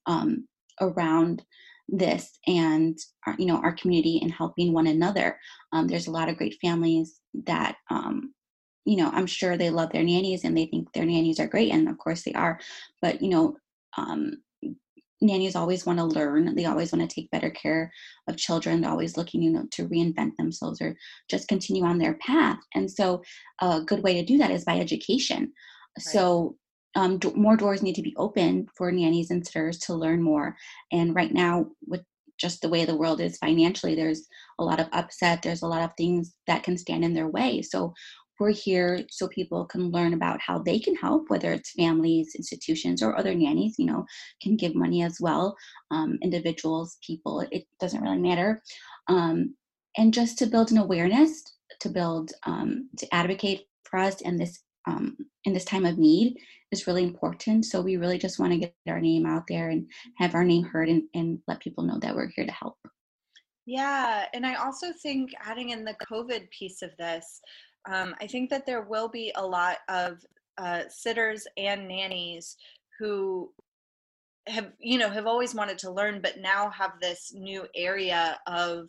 around 0.80 1.42
this 1.90 2.38
and 2.46 2.98
our, 3.26 3.34
you 3.38 3.46
know 3.46 3.56
our 3.56 3.72
community 3.72 4.20
and 4.22 4.32
helping 4.32 4.72
one 4.72 4.86
another 4.86 5.38
um, 5.72 5.88
there's 5.88 6.06
a 6.06 6.10
lot 6.10 6.28
of 6.28 6.36
great 6.36 6.56
families 6.60 7.20
that 7.46 7.76
um, 7.90 8.32
you 8.84 8.96
know 8.96 9.10
i'm 9.12 9.26
sure 9.26 9.56
they 9.56 9.70
love 9.70 9.90
their 9.92 10.04
nannies 10.04 10.44
and 10.44 10.56
they 10.56 10.66
think 10.66 10.92
their 10.92 11.04
nannies 11.04 11.40
are 11.40 11.48
great 11.48 11.72
and 11.72 11.88
of 11.88 11.98
course 11.98 12.22
they 12.22 12.32
are 12.32 12.60
but 13.02 13.20
you 13.20 13.28
know 13.28 13.56
um, 13.98 14.34
nannies 15.20 15.56
always 15.56 15.84
want 15.84 15.98
to 15.98 16.04
learn 16.04 16.54
they 16.54 16.64
always 16.64 16.92
want 16.92 17.08
to 17.08 17.14
take 17.14 17.30
better 17.30 17.50
care 17.50 17.92
of 18.28 18.36
children 18.36 18.80
they're 18.80 18.90
always 18.90 19.16
looking 19.16 19.42
you 19.42 19.50
know 19.50 19.64
to 19.70 19.88
reinvent 19.88 20.36
themselves 20.36 20.80
or 20.80 20.96
just 21.28 21.48
continue 21.48 21.84
on 21.84 21.98
their 21.98 22.14
path 22.14 22.58
and 22.74 22.90
so 22.90 23.22
a 23.60 23.80
good 23.80 24.02
way 24.02 24.14
to 24.14 24.24
do 24.24 24.38
that 24.38 24.50
is 24.50 24.64
by 24.64 24.78
education 24.78 25.40
right. 25.40 26.02
so 26.02 26.56
um, 26.94 27.18
do- 27.18 27.34
more 27.34 27.56
doors 27.56 27.82
need 27.82 27.94
to 27.94 28.02
be 28.02 28.14
open 28.16 28.66
for 28.76 28.90
nannies 28.90 29.30
and 29.30 29.46
sitters 29.46 29.78
to 29.78 29.94
learn 29.94 30.22
more. 30.22 30.56
And 30.92 31.14
right 31.14 31.32
now, 31.32 31.66
with 31.86 32.02
just 32.38 32.62
the 32.62 32.68
way 32.68 32.84
the 32.84 32.96
world 32.96 33.20
is 33.20 33.36
financially, 33.38 33.94
there's 33.94 34.26
a 34.58 34.64
lot 34.64 34.80
of 34.80 34.88
upset. 34.92 35.42
There's 35.42 35.62
a 35.62 35.68
lot 35.68 35.82
of 35.82 35.90
things 35.96 36.34
that 36.46 36.62
can 36.62 36.76
stand 36.76 37.04
in 37.04 37.14
their 37.14 37.28
way. 37.28 37.62
So 37.62 37.92
we're 38.40 38.50
here 38.50 39.04
so 39.10 39.28
people 39.28 39.66
can 39.66 39.90
learn 39.90 40.14
about 40.14 40.40
how 40.40 40.58
they 40.58 40.78
can 40.78 40.96
help, 40.96 41.28
whether 41.28 41.52
it's 41.52 41.72
families, 41.72 42.34
institutions, 42.34 43.02
or 43.02 43.16
other 43.16 43.34
nannies. 43.34 43.76
You 43.78 43.86
know, 43.86 44.06
can 44.42 44.56
give 44.56 44.74
money 44.74 45.02
as 45.02 45.18
well. 45.20 45.56
Um, 45.90 46.18
individuals, 46.22 46.98
people, 47.06 47.46
it 47.52 47.64
doesn't 47.78 48.02
really 48.02 48.18
matter. 48.18 48.62
Um, 49.08 49.54
and 49.96 50.14
just 50.14 50.38
to 50.38 50.46
build 50.46 50.72
an 50.72 50.78
awareness, 50.78 51.42
to 51.80 51.88
build, 51.88 52.32
um, 52.46 52.88
to 52.98 53.14
advocate 53.14 53.66
for 53.84 53.98
us 53.98 54.20
in 54.22 54.36
this 54.36 54.62
um, 54.86 55.16
in 55.44 55.52
this 55.52 55.64
time 55.64 55.84
of 55.84 55.98
need 55.98 56.38
is 56.72 56.86
really 56.86 57.02
important. 57.02 57.64
So 57.64 57.80
we 57.80 57.96
really 57.96 58.18
just 58.18 58.38
want 58.38 58.52
to 58.52 58.58
get 58.58 58.74
our 58.88 59.00
name 59.00 59.26
out 59.26 59.44
there 59.48 59.70
and 59.70 59.86
have 60.18 60.34
our 60.34 60.44
name 60.44 60.64
heard 60.64 60.88
and, 60.88 61.02
and 61.14 61.38
let 61.46 61.60
people 61.60 61.84
know 61.84 61.98
that 62.00 62.14
we're 62.14 62.28
here 62.28 62.46
to 62.46 62.52
help. 62.52 62.76
Yeah, 63.66 64.26
and 64.32 64.46
I 64.46 64.54
also 64.54 64.92
think 65.02 65.30
adding 65.44 65.70
in 65.70 65.84
the 65.84 65.96
COVID 66.10 66.50
piece 66.50 66.82
of 66.82 66.90
this, 66.98 67.40
um, 67.88 68.14
I 68.20 68.26
think 68.26 68.50
that 68.50 68.66
there 68.66 68.82
will 68.82 69.08
be 69.08 69.32
a 69.36 69.46
lot 69.46 69.78
of 69.88 70.24
uh, 70.58 70.82
sitters 70.88 71.46
and 71.56 71.88
nannies 71.88 72.56
who 72.98 73.50
have 74.46 74.72
you 74.78 74.98
know 74.98 75.10
have 75.10 75.26
always 75.26 75.54
wanted 75.54 75.78
to 75.78 75.90
learn 75.90 76.20
but 76.20 76.38
now 76.38 76.70
have 76.70 76.92
this 77.00 77.32
new 77.34 77.66
area 77.74 78.38
of 78.46 78.88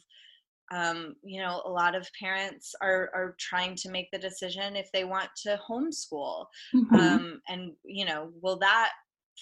um, 0.71 1.15
you 1.21 1.41
know, 1.41 1.61
a 1.65 1.69
lot 1.69 1.95
of 1.95 2.09
parents 2.17 2.73
are 2.81 3.09
are 3.13 3.35
trying 3.37 3.75
to 3.75 3.91
make 3.91 4.09
the 4.11 4.17
decision 4.17 4.75
if 4.75 4.89
they 4.91 5.03
want 5.03 5.29
to 5.43 5.59
homeschool, 5.69 6.45
mm-hmm. 6.73 6.95
um, 6.95 7.41
and 7.49 7.73
you 7.83 8.05
know, 8.05 8.31
will 8.41 8.57
that 8.59 8.91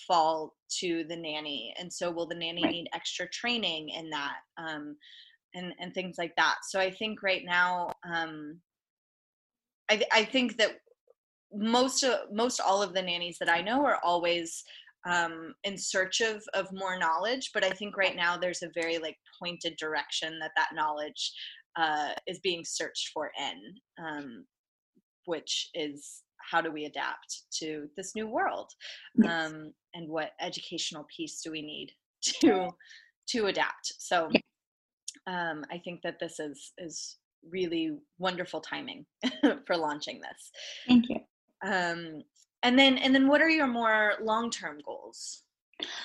fall 0.08 0.56
to 0.80 1.04
the 1.08 1.16
nanny? 1.16 1.74
And 1.80 1.94
so, 1.94 2.10
will 2.10 2.28
the 2.28 2.36
nanny 2.36 2.64
right. 2.64 2.72
need 2.72 2.90
extra 2.94 3.30
training 3.30 3.90
in 3.90 4.10
that, 4.10 4.38
um, 4.58 4.96
and 5.54 5.74
and 5.80 5.94
things 5.94 6.16
like 6.18 6.36
that? 6.38 6.58
So, 6.68 6.80
I 6.80 6.90
think 6.90 7.22
right 7.22 7.44
now, 7.46 7.92
um, 8.12 8.60
I 9.90 10.04
I 10.12 10.26
think 10.26 10.58
that 10.58 10.80
most 11.54 12.04
of 12.04 12.32
most 12.32 12.60
all 12.60 12.82
of 12.82 12.94
the 12.94 13.02
nannies 13.02 13.38
that 13.40 13.50
I 13.50 13.62
know 13.62 13.86
are 13.86 14.00
always 14.04 14.64
um, 15.06 15.54
in 15.64 15.78
search 15.78 16.22
of 16.22 16.44
of 16.54 16.68
more 16.74 17.00
knowledge 17.00 17.52
but 17.54 17.64
i 17.64 17.70
think 17.70 17.96
right 17.96 18.16
now 18.16 18.36
there's 18.36 18.64
a 18.64 18.72
very 18.76 18.98
like 18.98 19.18
pointed 19.42 19.76
direction 19.78 20.38
that 20.40 20.52
that 20.58 20.70
knowledge 20.74 21.32
uh, 21.78 22.10
is 22.28 22.40
being 22.40 22.64
searched 22.66 23.12
for 23.14 23.32
in 23.40 24.06
um, 24.06 24.46
which 25.26 25.70
is 25.74 26.24
how 26.52 26.60
do 26.60 26.72
we 26.72 26.86
adapt 26.86 27.44
to 27.52 27.88
this 27.96 28.16
new 28.16 28.28
world 28.28 28.72
yes. 29.16 29.32
um, 29.32 29.74
and 29.94 30.10
what 30.10 30.32
educational 30.42 31.06
piece 31.16 31.42
do 31.42 31.52
we 31.52 31.62
need 31.62 31.92
to 32.22 32.70
to 33.28 33.46
adapt. 33.46 33.94
So 34.00 34.30
um, 35.28 35.64
i 35.72 35.78
think 35.78 36.02
that 36.04 36.20
this 36.20 36.40
is 36.40 36.74
is 36.78 37.18
really 37.48 37.98
wonderful 38.18 38.62
timing 38.62 39.06
for 39.66 39.78
launching 39.78 40.22
this. 40.22 40.52
Thank 40.88 41.10
you. 41.10 41.20
Um, 41.64 42.24
and 42.64 42.78
then 42.78 42.98
and 42.98 43.14
then 43.14 43.28
what 43.28 43.42
are 43.42 43.50
your 43.50 43.68
more 43.68 44.14
long-term 44.22 44.80
goals? 44.86 45.44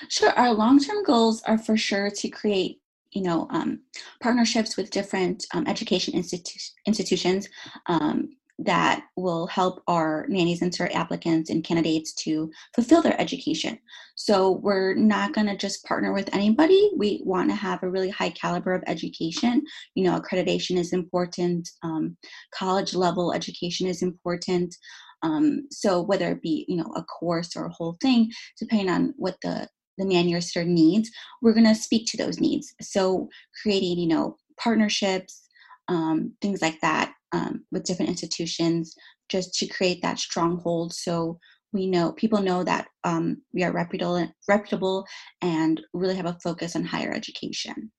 Sure 0.09 0.31
our 0.31 0.53
long-term 0.53 1.05
goals 1.05 1.43
are 1.43 1.59
for 1.59 1.77
sure 1.77 2.11
to 2.11 2.29
create 2.29 2.81
you 3.11 3.23
know 3.23 3.47
um, 3.51 3.81
partnerships 4.21 4.77
with 4.77 4.91
different 4.91 5.47
um, 5.55 5.67
education 5.67 6.15
institu- 6.15 6.71
institutions 6.87 7.49
um, 7.87 8.31
that 8.59 9.05
will 9.17 9.47
help 9.49 9.83
our 9.89 10.27
nannies 10.29 10.63
and 10.63 10.73
cert 10.73 10.95
applicants 10.95 11.51
and 11.51 11.65
candidates 11.65 12.13
to 12.13 12.51
fulfill 12.75 13.03
their 13.03 13.21
education. 13.21 13.79
So 14.15 14.53
we're 14.63 14.95
not 14.95 15.33
going 15.33 15.49
to 15.49 15.57
just 15.57 15.85
partner 15.85 16.13
with 16.13 16.33
anybody. 16.33 16.91
We 16.97 17.21
want 17.25 17.51
to 17.51 17.57
have 17.57 17.83
a 17.83 17.91
really 17.91 18.11
high 18.11 18.31
caliber 18.31 18.73
of 18.73 18.85
education. 18.87 19.65
You 19.95 20.05
know, 20.05 20.21
accreditation 20.21 20.79
is 20.79 20.93
important. 20.93 21.69
Um, 21.83 22.17
college 22.55 22.95
level 22.95 23.33
education 23.33 23.89
is 23.89 24.03
important. 24.03 24.75
Um, 25.23 25.67
so 25.71 26.03
whether 26.03 26.31
it 26.33 26.43
be 26.43 26.65
you 26.69 26.77
know 26.77 26.93
a 26.97 27.03
course 27.03 27.57
or 27.57 27.67
a 27.67 27.73
whole 27.73 27.97
thing, 28.01 28.31
depending 28.59 28.91
on 28.91 29.15
what 29.17 29.37
the 29.43 29.69
the 29.99 30.05
nanny 30.05 30.35
or 30.35 30.41
sitter 30.41 30.65
needs, 30.65 31.11
we're 31.41 31.55
going 31.55 31.67
to 31.67 31.75
speak 31.75 32.07
to 32.09 32.17
those 32.17 32.41
needs. 32.41 32.73
So 32.81 33.29
creating 33.63 33.99
you 33.99 34.09
know 34.09 34.37
partnerships, 34.59 35.49
um, 35.89 36.35
things 36.41 36.63
like 36.63 36.81
that 36.83 37.15
um, 37.35 37.65
with 37.73 37.85
different 37.85 38.11
institutions, 38.11 38.95
just 39.29 39.55
to 39.55 39.67
create 39.67 40.01
that 40.03 40.19
stronghold. 40.19 40.95
So 40.95 41.39
we 41.73 41.87
know 41.87 42.13
people 42.13 42.41
know 42.41 42.63
that 42.65 42.87
um, 43.03 43.43
we 43.53 43.65
are 43.65 43.73
reputable, 43.73 44.29
reputable, 44.49 45.05
and 45.43 45.81
really 45.93 46.15
have 46.15 46.27
a 46.27 46.39
focus 46.43 46.77
on 46.77 46.85
higher 46.85 47.13
education. 47.13 47.91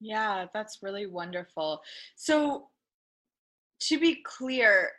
Yeah, 0.00 0.46
that's 0.54 0.78
really 0.82 1.06
wonderful. 1.06 1.80
So 2.16 2.68
to 3.82 4.00
be 4.00 4.22
clear, 4.24 4.90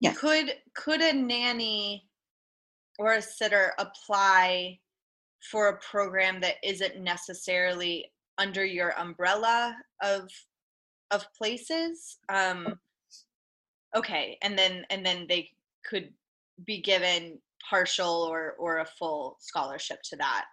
Yes. 0.00 0.18
Could 0.18 0.54
could 0.74 1.00
a 1.00 1.12
nanny 1.12 2.08
or 2.98 3.14
a 3.14 3.22
sitter 3.22 3.72
apply 3.78 4.78
for 5.50 5.68
a 5.68 5.78
program 5.78 6.40
that 6.40 6.56
isn't 6.62 7.00
necessarily 7.00 8.12
under 8.38 8.64
your 8.64 8.98
umbrella 8.98 9.76
of 10.02 10.28
of 11.10 11.26
places? 11.36 12.18
Um 12.28 12.78
okay, 13.96 14.38
and 14.42 14.58
then 14.58 14.84
and 14.90 15.04
then 15.04 15.26
they 15.28 15.50
could 15.84 16.12
be 16.64 16.80
given 16.80 17.38
partial 17.68 18.22
or 18.30 18.54
or 18.58 18.78
a 18.78 18.86
full 18.86 19.36
scholarship 19.40 20.02
to 20.04 20.16
that. 20.16 20.46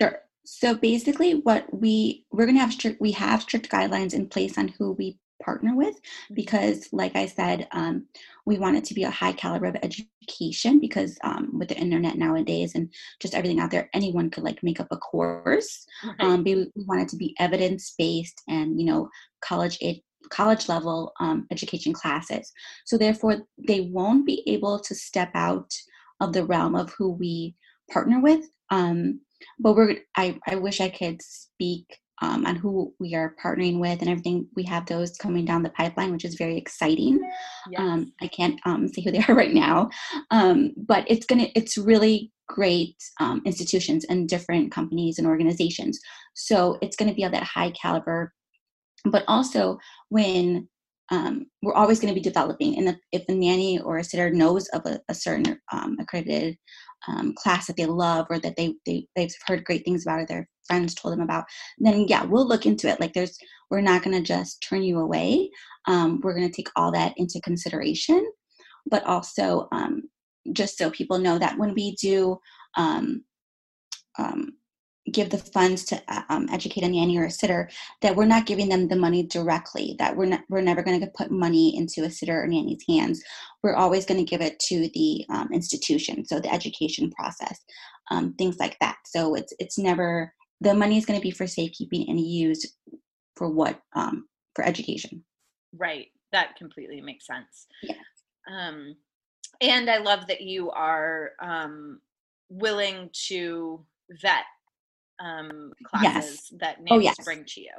Sure. 0.00 0.20
So 0.44 0.74
basically 0.74 1.34
what 1.34 1.66
we 1.72 2.26
we're 2.32 2.46
going 2.46 2.56
to 2.56 2.62
have 2.62 2.72
strict 2.72 3.00
we 3.00 3.12
have 3.12 3.42
strict 3.42 3.70
guidelines 3.70 4.14
in 4.14 4.28
place 4.28 4.58
on 4.58 4.68
who 4.68 4.92
we 4.92 5.18
partner 5.42 5.74
with 5.76 5.96
mm-hmm. 5.96 6.34
because 6.34 6.88
like 6.92 7.14
i 7.16 7.26
said 7.26 7.66
um, 7.72 8.06
we 8.46 8.58
want 8.58 8.76
it 8.76 8.84
to 8.84 8.94
be 8.94 9.04
a 9.04 9.10
high 9.10 9.32
caliber 9.32 9.66
of 9.66 9.76
education 9.82 10.80
because 10.80 11.18
um, 11.24 11.50
with 11.58 11.68
the 11.68 11.76
internet 11.76 12.16
nowadays 12.16 12.74
and 12.74 12.92
just 13.20 13.34
everything 13.34 13.60
out 13.60 13.70
there 13.70 13.90
anyone 13.92 14.30
could 14.30 14.44
like 14.44 14.62
make 14.62 14.80
up 14.80 14.88
a 14.90 14.96
course 14.96 15.84
right. 16.04 16.20
um, 16.20 16.44
we 16.44 16.70
want 16.76 17.02
it 17.02 17.08
to 17.08 17.16
be 17.16 17.34
evidence 17.38 17.94
based 17.98 18.42
and 18.48 18.80
you 18.80 18.86
know 18.86 19.08
college 19.40 19.78
ed- 19.82 20.00
college 20.30 20.68
level 20.68 21.12
um, 21.20 21.46
education 21.50 21.92
classes 21.92 22.52
so 22.84 22.96
therefore 22.96 23.42
they 23.68 23.82
won't 23.82 24.26
be 24.26 24.42
able 24.46 24.78
to 24.78 24.94
step 24.94 25.30
out 25.34 25.72
of 26.20 26.32
the 26.32 26.44
realm 26.44 26.74
of 26.74 26.92
who 26.96 27.10
we 27.10 27.54
partner 27.90 28.20
with 28.20 28.44
um, 28.70 29.20
but 29.58 29.74
we're 29.74 29.96
I, 30.16 30.38
I 30.46 30.56
wish 30.56 30.80
i 30.80 30.88
could 30.88 31.20
speak 31.22 31.98
um, 32.22 32.46
on 32.46 32.54
who 32.56 32.94
we 33.00 33.14
are 33.14 33.34
partnering 33.42 33.80
with 33.80 34.00
and 34.00 34.08
everything. 34.08 34.46
We 34.54 34.62
have 34.64 34.86
those 34.86 35.16
coming 35.16 35.44
down 35.44 35.64
the 35.64 35.70
pipeline, 35.70 36.12
which 36.12 36.24
is 36.24 36.36
very 36.36 36.56
exciting. 36.56 37.20
Yes. 37.68 37.80
Um, 37.80 38.12
I 38.22 38.28
can't 38.28 38.60
um, 38.64 38.88
say 38.92 39.02
who 39.02 39.10
they 39.10 39.24
are 39.28 39.34
right 39.34 39.52
now, 39.52 39.90
um, 40.30 40.72
but 40.76 41.04
it's 41.08 41.26
gonna. 41.26 41.48
It's 41.54 41.76
really 41.76 42.32
great 42.48 42.96
um, 43.18 43.42
institutions 43.44 44.04
and 44.04 44.28
different 44.28 44.70
companies 44.70 45.18
and 45.18 45.26
organizations. 45.26 45.98
So 46.34 46.78
it's 46.82 46.96
going 46.96 47.08
to 47.08 47.14
be 47.14 47.22
of 47.24 47.32
that 47.32 47.42
high 47.42 47.70
caliber. 47.70 48.32
But 49.04 49.24
also 49.26 49.78
when 50.08 50.68
um, 51.10 51.46
we're 51.62 51.74
always 51.74 52.00
going 52.00 52.12
to 52.12 52.18
be 52.18 52.24
developing. 52.24 52.78
And 52.78 52.96
if, 53.12 53.26
the 53.26 53.34
nanny 53.34 53.78
or 53.78 53.98
a 53.98 54.04
sitter 54.04 54.30
knows 54.30 54.66
of 54.68 54.86
a, 54.86 55.00
a 55.08 55.14
certain 55.14 55.60
um, 55.70 55.96
accredited 56.00 56.56
um, 57.06 57.34
class 57.34 57.66
that 57.66 57.76
they 57.76 57.86
love 57.86 58.26
or 58.30 58.38
that 58.38 58.56
they, 58.56 58.74
they 58.86 59.06
they've 59.14 59.34
heard 59.46 59.64
great 59.64 59.84
things 59.84 60.06
about 60.06 60.20
or 60.20 60.26
their 60.26 60.48
friends 60.66 60.94
told 60.94 61.12
them 61.12 61.20
about, 61.20 61.44
then 61.78 62.06
yeah, 62.08 62.24
we'll 62.24 62.46
look 62.46 62.64
into 62.64 62.88
it. 62.88 63.00
Like 63.00 63.12
there's, 63.12 63.36
we're 63.70 63.80
not 63.80 64.02
going 64.02 64.16
to 64.16 64.22
just 64.22 64.64
turn 64.66 64.82
you 64.82 65.00
away. 65.00 65.50
Um, 65.86 66.20
we're 66.22 66.34
going 66.34 66.48
to 66.48 66.54
take 66.54 66.68
all 66.76 66.92
that 66.92 67.12
into 67.16 67.40
consideration, 67.40 68.24
but 68.86 69.04
also 69.04 69.68
um, 69.72 70.04
just 70.52 70.78
so 70.78 70.90
people 70.90 71.18
know 71.18 71.38
that 71.38 71.58
when 71.58 71.74
we 71.74 71.96
do 71.96 72.38
um, 72.76 73.24
give 75.10 75.30
the 75.30 75.38
funds 75.38 75.84
to 75.84 76.00
uh, 76.08 76.22
um, 76.28 76.48
educate 76.52 76.84
a 76.84 76.88
nanny 76.88 77.18
or 77.18 77.24
a 77.24 77.30
sitter 77.30 77.68
that 78.02 78.14
we're 78.14 78.24
not 78.24 78.46
giving 78.46 78.68
them 78.68 78.86
the 78.86 78.96
money 78.96 79.24
directly 79.24 79.96
that 79.98 80.16
we're 80.16 80.26
not 80.26 80.40
we're 80.48 80.60
never 80.60 80.82
going 80.82 81.00
to 81.00 81.10
put 81.16 81.30
money 81.30 81.76
into 81.76 82.04
a 82.04 82.10
sitter 82.10 82.42
or 82.42 82.46
nanny's 82.46 82.84
hands. 82.88 83.22
We're 83.62 83.74
always 83.74 84.06
going 84.06 84.24
to 84.24 84.30
give 84.30 84.40
it 84.40 84.58
to 84.60 84.88
the 84.94 85.24
um, 85.28 85.48
institution 85.52 86.24
so 86.24 86.38
the 86.38 86.52
education 86.52 87.10
process 87.10 87.58
um, 88.10 88.34
things 88.34 88.58
like 88.58 88.76
that. 88.80 88.98
So 89.06 89.34
it's 89.34 89.52
it's 89.58 89.78
never 89.78 90.32
the 90.60 90.74
money 90.74 90.96
is 90.96 91.06
going 91.06 91.18
to 91.18 91.22
be 91.22 91.32
for 91.32 91.46
safekeeping 91.46 92.08
and 92.08 92.20
used 92.20 92.68
for 93.36 93.50
what 93.50 93.80
um, 93.94 94.26
for 94.54 94.64
education. 94.64 95.24
Right. 95.76 96.08
That 96.30 96.56
completely 96.56 97.00
makes 97.00 97.26
sense. 97.26 97.66
Yeah. 97.82 97.94
Um 98.50 98.96
and 99.60 99.88
i 99.88 99.98
love 99.98 100.26
that 100.26 100.40
you 100.40 100.70
are 100.70 101.30
um 101.40 102.00
willing 102.48 103.08
to 103.12 103.84
vet 104.20 104.44
um, 105.22 105.72
classes 105.84 106.48
yes. 106.50 106.60
that 106.60 106.76
nannies 106.82 106.90
oh, 106.90 107.00
yes. 107.00 107.24
bring 107.24 107.44
to 107.46 107.60
you. 107.60 107.72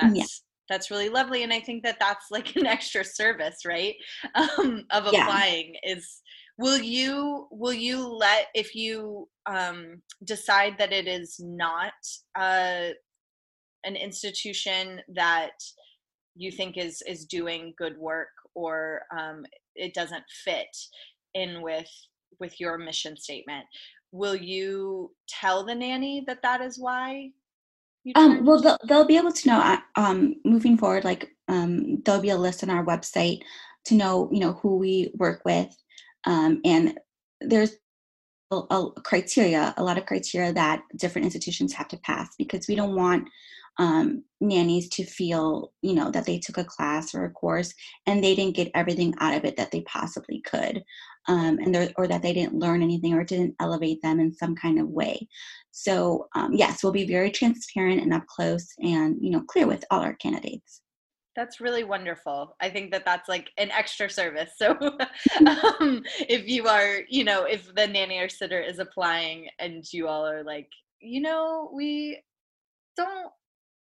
That's 0.00 0.14
yeah. 0.14 0.24
that's 0.68 0.90
really 0.90 1.08
lovely, 1.08 1.42
and 1.42 1.52
I 1.52 1.60
think 1.60 1.82
that 1.84 1.98
that's 1.98 2.26
like 2.30 2.54
an 2.56 2.66
extra 2.76 3.04
service, 3.04 3.64
right? 3.66 3.94
Um, 4.34 4.84
of 4.90 5.06
applying 5.06 5.74
yeah. 5.82 5.94
is 5.96 6.22
will 6.58 6.78
you 6.78 7.48
will 7.50 7.72
you 7.72 8.06
let 8.06 8.46
if 8.54 8.74
you 8.74 9.28
um, 9.46 10.02
decide 10.24 10.76
that 10.78 10.92
it 10.92 11.08
is 11.08 11.36
not 11.40 11.92
uh, 12.38 12.88
an 13.84 13.96
institution 13.96 15.00
that 15.14 15.52
you 16.34 16.50
think 16.50 16.76
is 16.76 17.02
is 17.06 17.24
doing 17.26 17.74
good 17.78 17.96
work 17.98 18.28
or 18.54 19.02
um, 19.16 19.44
it 19.74 19.94
doesn't 19.94 20.24
fit 20.44 20.76
in 21.34 21.62
with 21.62 21.90
with 22.40 22.58
your 22.60 22.78
mission 22.78 23.16
statement 23.16 23.64
will 24.12 24.36
you 24.36 25.10
tell 25.28 25.64
the 25.64 25.74
nanny 25.74 26.22
that 26.26 26.42
that 26.42 26.60
is 26.60 26.78
why 26.78 27.30
um, 28.14 28.44
well 28.44 28.60
they'll, 28.60 28.78
they'll 28.86 29.06
be 29.06 29.16
able 29.16 29.32
to 29.32 29.48
know 29.48 29.58
uh, 29.58 29.78
um, 29.96 30.34
moving 30.44 30.76
forward 30.76 31.04
like 31.04 31.30
um, 31.48 32.00
there'll 32.04 32.20
be 32.20 32.30
a 32.30 32.36
list 32.36 32.62
on 32.62 32.70
our 32.70 32.84
website 32.84 33.40
to 33.86 33.94
know 33.94 34.28
you 34.32 34.40
know 34.40 34.52
who 34.54 34.76
we 34.76 35.10
work 35.16 35.42
with 35.44 35.74
um, 36.24 36.60
and 36.64 36.98
there's 37.40 37.76
a, 38.50 38.56
a, 38.56 38.90
criteria 39.02 39.74
a 39.76 39.82
lot 39.82 39.98
of 39.98 40.06
criteria 40.06 40.52
that 40.52 40.82
different 40.96 41.24
institutions 41.24 41.72
have 41.72 41.88
to 41.88 41.96
pass 41.98 42.34
because 42.38 42.68
we 42.68 42.74
don't 42.74 42.94
want 42.94 43.28
um, 43.78 44.24
nannies 44.40 44.88
to 44.90 45.04
feel 45.04 45.72
you 45.82 45.94
know 45.94 46.10
that 46.10 46.26
they 46.26 46.38
took 46.38 46.58
a 46.58 46.64
class 46.64 47.14
or 47.14 47.24
a 47.24 47.30
course 47.30 47.72
and 48.06 48.22
they 48.22 48.34
didn't 48.34 48.56
get 48.56 48.70
everything 48.74 49.14
out 49.20 49.34
of 49.34 49.44
it 49.44 49.56
that 49.56 49.70
they 49.70 49.80
possibly 49.82 50.40
could 50.40 50.82
um, 51.28 51.58
and 51.58 51.92
or 51.96 52.06
that 52.06 52.22
they 52.22 52.32
didn't 52.32 52.58
learn 52.58 52.82
anything 52.82 53.14
or 53.14 53.24
didn't 53.24 53.54
elevate 53.60 54.02
them 54.02 54.20
in 54.20 54.34
some 54.34 54.54
kind 54.54 54.80
of 54.80 54.88
way. 54.88 55.28
So 55.70 56.28
um, 56.34 56.52
yes, 56.52 56.82
we'll 56.82 56.92
be 56.92 57.06
very 57.06 57.30
transparent 57.30 58.02
and 58.02 58.12
up 58.12 58.26
close 58.26 58.68
and 58.80 59.16
you 59.20 59.30
know 59.30 59.42
clear 59.42 59.66
with 59.66 59.84
all 59.90 60.00
our 60.00 60.14
candidates. 60.14 60.80
That's 61.34 61.62
really 61.62 61.82
wonderful. 61.84 62.56
I 62.60 62.68
think 62.68 62.90
that 62.92 63.06
that's 63.06 63.28
like 63.28 63.50
an 63.56 63.70
extra 63.70 64.10
service. 64.10 64.52
So 64.58 64.76
um, 65.46 66.02
if 66.28 66.46
you 66.46 66.68
are, 66.68 67.00
you 67.08 67.24
know, 67.24 67.44
if 67.44 67.74
the 67.74 67.86
nanny 67.86 68.18
or 68.18 68.28
sitter 68.28 68.60
is 68.60 68.78
applying 68.78 69.48
and 69.58 69.84
you 69.92 70.08
all 70.08 70.26
are 70.26 70.44
like, 70.44 70.68
you 71.00 71.20
know, 71.20 71.70
we 71.72 72.20
don't 72.96 73.32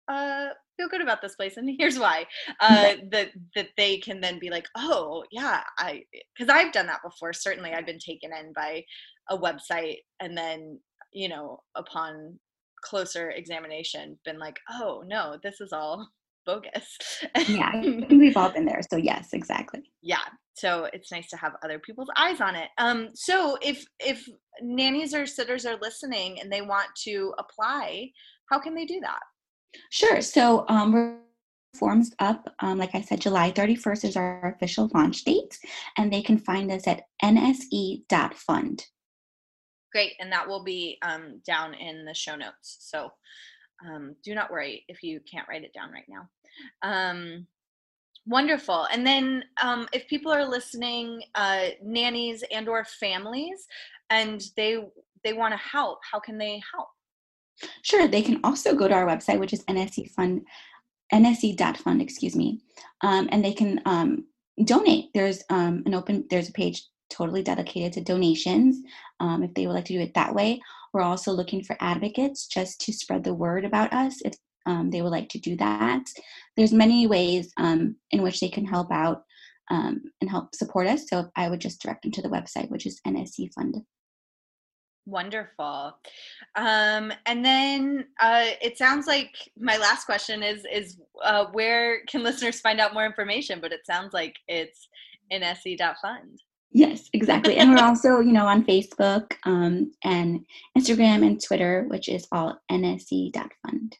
uh 0.07 0.47
feel 0.77 0.89
good 0.89 1.01
about 1.01 1.21
this 1.21 1.35
place 1.35 1.57
and 1.57 1.69
here's 1.79 1.99
why. 1.99 2.25
Uh 2.59 2.95
that 3.11 3.29
that 3.55 3.69
they 3.77 3.97
can 3.97 4.21
then 4.21 4.39
be 4.39 4.49
like 4.49 4.67
oh 4.77 5.23
yeah 5.31 5.61
i 5.77 6.03
because 6.35 6.53
i've 6.53 6.73
done 6.73 6.87
that 6.87 7.01
before 7.03 7.33
certainly 7.33 7.71
i've 7.71 7.85
been 7.85 7.99
taken 7.99 8.31
in 8.33 8.53
by 8.53 8.83
a 9.29 9.37
website 9.37 9.97
and 10.19 10.37
then 10.37 10.79
you 11.13 11.29
know 11.29 11.59
upon 11.75 12.37
closer 12.83 13.31
examination 13.31 14.17
been 14.25 14.37
like 14.37 14.59
oh 14.71 15.03
no 15.07 15.37
this 15.43 15.59
is 15.61 15.73
all 15.73 16.07
bogus. 16.45 16.97
Yeah 17.47 17.71
we've 18.11 18.37
all 18.37 18.51
been 18.51 18.65
there 18.65 18.81
so 18.87 18.97
yes 18.97 19.29
exactly. 19.33 19.81
Yeah 20.03 20.19
so 20.53 20.87
it's 20.93 21.11
nice 21.11 21.27
to 21.29 21.37
have 21.37 21.53
other 21.63 21.79
people's 21.79 22.09
eyes 22.15 22.39
on 22.39 22.55
it. 22.55 22.69
Um 22.77 23.09
so 23.15 23.57
if 23.61 23.83
if 23.99 24.27
nannies 24.61 25.15
or 25.15 25.25
sitters 25.25 25.65
are 25.65 25.77
listening 25.81 26.39
and 26.39 26.51
they 26.51 26.61
want 26.61 26.89
to 27.03 27.33
apply 27.39 28.11
how 28.51 28.59
can 28.59 28.75
they 28.75 28.85
do 28.85 28.99
that 29.01 29.21
Sure. 29.89 30.21
So 30.21 30.65
um, 30.67 30.91
we're 30.91 31.17
forms 31.75 32.11
up, 32.19 32.53
um, 32.59 32.77
like 32.77 32.95
I 32.95 33.01
said, 33.01 33.21
July 33.21 33.51
31st 33.51 34.05
is 34.05 34.17
our 34.17 34.55
official 34.55 34.89
launch 34.93 35.23
date, 35.23 35.57
and 35.97 36.11
they 36.11 36.21
can 36.21 36.37
find 36.37 36.71
us 36.71 36.87
at 36.87 37.03
nse.fund. 37.23 38.85
Great, 39.91 40.13
and 40.19 40.31
that 40.31 40.47
will 40.47 40.63
be 40.63 40.97
um, 41.03 41.41
down 41.45 41.73
in 41.73 42.05
the 42.05 42.13
show 42.13 42.35
notes. 42.35 42.77
So 42.79 43.11
um, 43.85 44.15
do 44.23 44.33
not 44.33 44.51
worry 44.51 44.83
if 44.87 45.03
you 45.03 45.19
can't 45.29 45.47
write 45.47 45.63
it 45.63 45.73
down 45.73 45.91
right 45.91 46.07
now. 46.09 46.29
Um, 46.81 47.47
wonderful. 48.25 48.87
And 48.91 49.05
then 49.05 49.43
um, 49.61 49.87
if 49.93 50.07
people 50.07 50.31
are 50.31 50.45
listening, 50.45 51.21
uh, 51.35 51.67
nannies 51.83 52.43
and 52.51 52.67
or 52.67 52.83
families, 52.85 53.67
and 54.09 54.41
they 54.57 54.77
they 55.23 55.33
want 55.33 55.53
to 55.53 55.57
help, 55.57 55.99
how 56.09 56.19
can 56.19 56.37
they 56.37 56.61
help? 56.73 56.89
Sure, 57.81 58.07
they 58.07 58.21
can 58.21 58.39
also 58.43 58.75
go 58.75 58.87
to 58.87 58.93
our 58.93 59.05
website, 59.05 59.39
which 59.39 59.53
is 59.53 59.63
NSE 59.65 60.11
Fund, 60.11 60.45
NSE.fund, 61.13 62.01
excuse 62.01 62.35
me, 62.35 62.61
um, 63.01 63.29
and 63.31 63.43
they 63.43 63.53
can 63.53 63.81
um, 63.85 64.25
donate. 64.63 65.11
There's 65.13 65.43
um, 65.49 65.83
an 65.85 65.93
open, 65.93 66.25
there's 66.29 66.49
a 66.49 66.53
page 66.53 66.83
totally 67.09 67.43
dedicated 67.43 67.93
to 67.93 68.01
donations 68.01 68.77
um, 69.19 69.43
if 69.43 69.53
they 69.53 69.67
would 69.67 69.73
like 69.73 69.85
to 69.85 69.93
do 69.93 70.01
it 70.01 70.13
that 70.15 70.33
way. 70.33 70.61
We're 70.93 71.01
also 71.01 71.31
looking 71.31 71.63
for 71.63 71.77
advocates 71.79 72.47
just 72.47 72.81
to 72.81 72.93
spread 72.93 73.23
the 73.23 73.33
word 73.33 73.65
about 73.65 73.93
us 73.93 74.21
if 74.25 74.33
um, 74.65 74.89
they 74.89 75.01
would 75.01 75.11
like 75.11 75.29
to 75.29 75.39
do 75.39 75.55
that. 75.57 76.03
There's 76.57 76.73
many 76.73 77.05
ways 77.05 77.51
um, 77.57 77.95
in 78.11 78.23
which 78.23 78.39
they 78.39 78.49
can 78.49 78.65
help 78.65 78.91
out 78.91 79.23
and 79.69 80.29
help 80.29 80.53
support 80.53 80.87
us. 80.87 81.09
So 81.09 81.29
I 81.35 81.49
would 81.49 81.59
just 81.59 81.81
direct 81.81 82.03
them 82.03 82.11
to 82.13 82.21
the 82.21 82.29
website, 82.29 82.69
which 82.69 82.85
is 82.85 83.01
NSE 83.05 83.51
Fund. 83.53 83.75
Wonderful. 85.05 85.97
Um, 86.55 87.13
and 87.27 87.45
then 87.45 88.07
uh, 88.19 88.47
it 88.61 88.77
sounds 88.77 89.05
like 89.05 89.35
my 89.59 89.77
last 89.77 90.05
question 90.05 90.41
is 90.41 90.65
is 90.71 90.97
uh, 91.23 91.45
where 91.51 92.03
can 92.05 92.23
listeners 92.23 92.59
find 92.59 92.79
out 92.79 92.93
more 92.93 93.05
information? 93.05 93.59
But 93.61 93.71
it 93.71 93.85
sounds 93.85 94.13
like 94.13 94.35
it's 94.47 94.87
nse.fund. 95.31 96.41
Yes, 96.71 97.09
exactly. 97.13 97.57
And 97.57 97.71
we're 97.71 97.77
also, 97.85 98.19
you 98.19 98.33
know, 98.33 98.47
on 98.47 98.65
Facebook 98.65 99.33
um, 99.45 99.91
and 100.03 100.45
Instagram 100.77 101.25
and 101.25 101.41
Twitter, 101.41 101.85
which 101.87 102.09
is 102.09 102.27
all 102.31 102.59
nse.fund. 102.71 103.97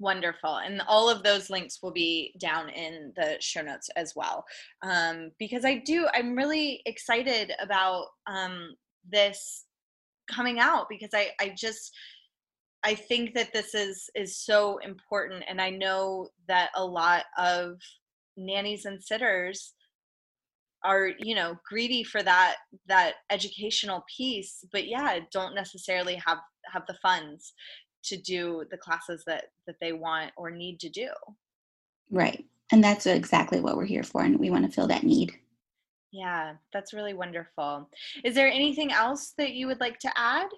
Wonderful. 0.00 0.56
And 0.56 0.82
all 0.88 1.08
of 1.08 1.22
those 1.22 1.50
links 1.50 1.78
will 1.82 1.92
be 1.92 2.34
down 2.40 2.70
in 2.70 3.12
the 3.16 3.36
show 3.40 3.62
notes 3.62 3.88
as 3.96 4.14
well. 4.16 4.44
Um, 4.82 5.30
because 5.38 5.64
I 5.64 5.76
do, 5.76 6.08
I'm 6.12 6.34
really 6.34 6.82
excited 6.86 7.52
about 7.60 8.06
um, 8.26 8.74
this 9.08 9.66
coming 10.30 10.58
out 10.58 10.86
because 10.88 11.10
I 11.12 11.30
I 11.40 11.54
just 11.56 11.92
I 12.82 12.94
think 12.94 13.34
that 13.34 13.52
this 13.52 13.74
is 13.74 14.08
is 14.14 14.38
so 14.38 14.78
important 14.78 15.44
and 15.48 15.60
I 15.60 15.70
know 15.70 16.28
that 16.48 16.70
a 16.74 16.84
lot 16.84 17.24
of 17.36 17.76
nannies 18.36 18.84
and 18.84 19.02
sitters 19.02 19.74
are 20.82 21.10
you 21.18 21.34
know 21.34 21.56
greedy 21.68 22.02
for 22.02 22.22
that 22.22 22.56
that 22.86 23.14
educational 23.30 24.02
piece 24.16 24.64
but 24.72 24.86
yeah 24.86 25.18
don't 25.30 25.54
necessarily 25.54 26.14
have 26.14 26.38
have 26.72 26.84
the 26.88 26.96
funds 27.02 27.52
to 28.02 28.16
do 28.16 28.64
the 28.70 28.78
classes 28.78 29.22
that 29.26 29.46
that 29.66 29.76
they 29.80 29.92
want 29.92 30.32
or 30.36 30.50
need 30.50 30.80
to 30.80 30.88
do. 30.88 31.08
Right 32.10 32.44
and 32.72 32.82
that's 32.82 33.06
exactly 33.06 33.60
what 33.60 33.76
we're 33.76 33.84
here 33.84 34.04
for 34.04 34.22
and 34.22 34.38
we 34.38 34.50
want 34.50 34.64
to 34.64 34.72
fill 34.72 34.86
that 34.86 35.02
need 35.02 35.32
yeah, 36.12 36.54
that's 36.72 36.92
really 36.92 37.14
wonderful. 37.14 37.88
Is 38.24 38.34
there 38.34 38.48
anything 38.48 38.92
else 38.92 39.32
that 39.38 39.52
you 39.52 39.66
would 39.66 39.80
like 39.80 39.98
to 40.00 40.10
add? 40.16 40.48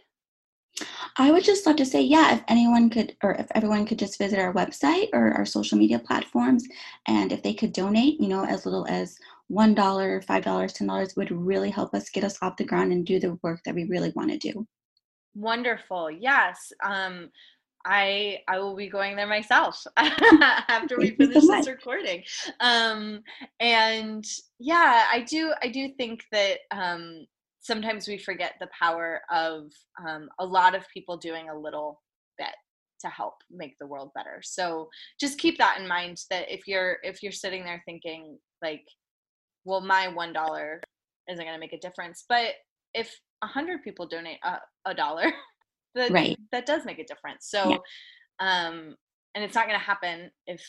I 1.19 1.31
would 1.31 1.45
just 1.45 1.67
love 1.67 1.77
to 1.77 1.87
say, 1.87 2.01
yeah, 2.01 2.35
if 2.35 2.43
anyone 2.49 2.89
could, 2.89 3.15
or 3.23 3.35
if 3.35 3.47
everyone 3.55 3.85
could 3.85 3.99
just 3.99 4.19
visit 4.19 4.39
our 4.39 4.55
website 4.55 5.09
or 5.13 5.33
our 5.33 5.45
social 5.45 5.77
media 5.77 5.99
platforms, 5.99 6.67
and 7.07 7.31
if 7.31 7.43
they 7.43 7.53
could 7.53 7.73
donate, 7.73 8.19
you 8.21 8.29
know, 8.29 8.45
as 8.47 8.65
little 8.65 8.87
as 8.89 9.19
$1, 9.51 9.75
$5, 9.75 10.25
$10 10.25 11.17
would 11.17 11.31
really 11.31 11.71
help 11.71 11.95
us 11.95 12.09
get 12.09 12.25
us 12.25 12.39
off 12.41 12.57
the 12.57 12.65
ground 12.65 12.93
and 12.93 13.05
do 13.05 13.21
the 13.21 13.39
work 13.43 13.61
that 13.65 13.75
we 13.75 13.85
really 13.85 14.13
want 14.17 14.31
to 14.31 14.39
do. 14.39 14.67
Wonderful. 15.35 16.11
Yes. 16.11 16.73
Um, 16.83 17.31
I 17.85 18.39
I 18.49 18.59
will 18.59 18.77
be 18.77 18.89
going 18.89 19.17
there 19.17 19.27
myself 19.27 19.85
after 19.97 20.99
we 20.99 21.11
finish 21.11 21.43
so 21.43 21.53
this 21.53 21.69
recording. 21.69 22.23
Um, 22.61 23.23
and 23.61 24.25
yeah, 24.59 25.07
I 25.13 25.21
do 25.21 25.53
I 25.63 25.69
do 25.69 25.89
think 25.97 26.25
that 26.33 26.59
um, 26.71 27.27
sometimes 27.61 28.09
we 28.09 28.19
forget 28.19 28.55
the 28.61 28.69
power 28.79 29.23
of 29.31 29.71
um, 30.07 30.29
a 30.39 30.47
lot 30.47 30.75
of 30.75 30.85
people 30.93 31.17
doing 31.17 31.49
a 31.49 31.59
little 31.59 32.01
bit 32.39 32.55
to 33.01 33.09
help 33.09 33.35
make 33.51 33.75
the 33.79 33.87
world 33.87 34.11
better. 34.15 34.41
So 34.43 34.89
just 35.21 35.39
keep 35.39 35.59
that 35.59 35.79
in 35.81 35.87
mind 35.87 36.19
that 36.31 36.53
if 36.53 36.67
you're 36.67 36.99
if 37.03 37.23
you're 37.23 37.33
sitting 37.33 37.65
there 37.65 37.83
thinking 37.85 38.39
like, 38.63 38.85
well, 39.65 39.81
my 39.81 40.09
one 40.09 40.33
dollar 40.33 40.81
isn't 41.29 41.45
going 41.45 41.55
to 41.55 41.61
make 41.61 41.73
a 41.73 41.79
difference, 41.79 42.25
but 42.29 42.55
if 42.95 43.15
a 43.43 43.47
hundred 43.47 43.83
people 43.83 44.07
donate 44.07 44.39
a, 44.45 44.59
a 44.87 44.95
dollar 44.95 45.33
that 45.95 46.11
right. 46.11 46.39
that 46.51 46.67
does 46.67 46.85
make 46.85 46.99
a 46.99 47.05
difference 47.05 47.49
so 47.49 47.71
yeah. 47.71 47.77
um 48.41 48.95
and 49.35 49.45
it's 49.45 49.55
not 49.55 49.67
going 49.67 49.79
to 49.79 49.85
happen 49.85 50.31
if 50.47 50.65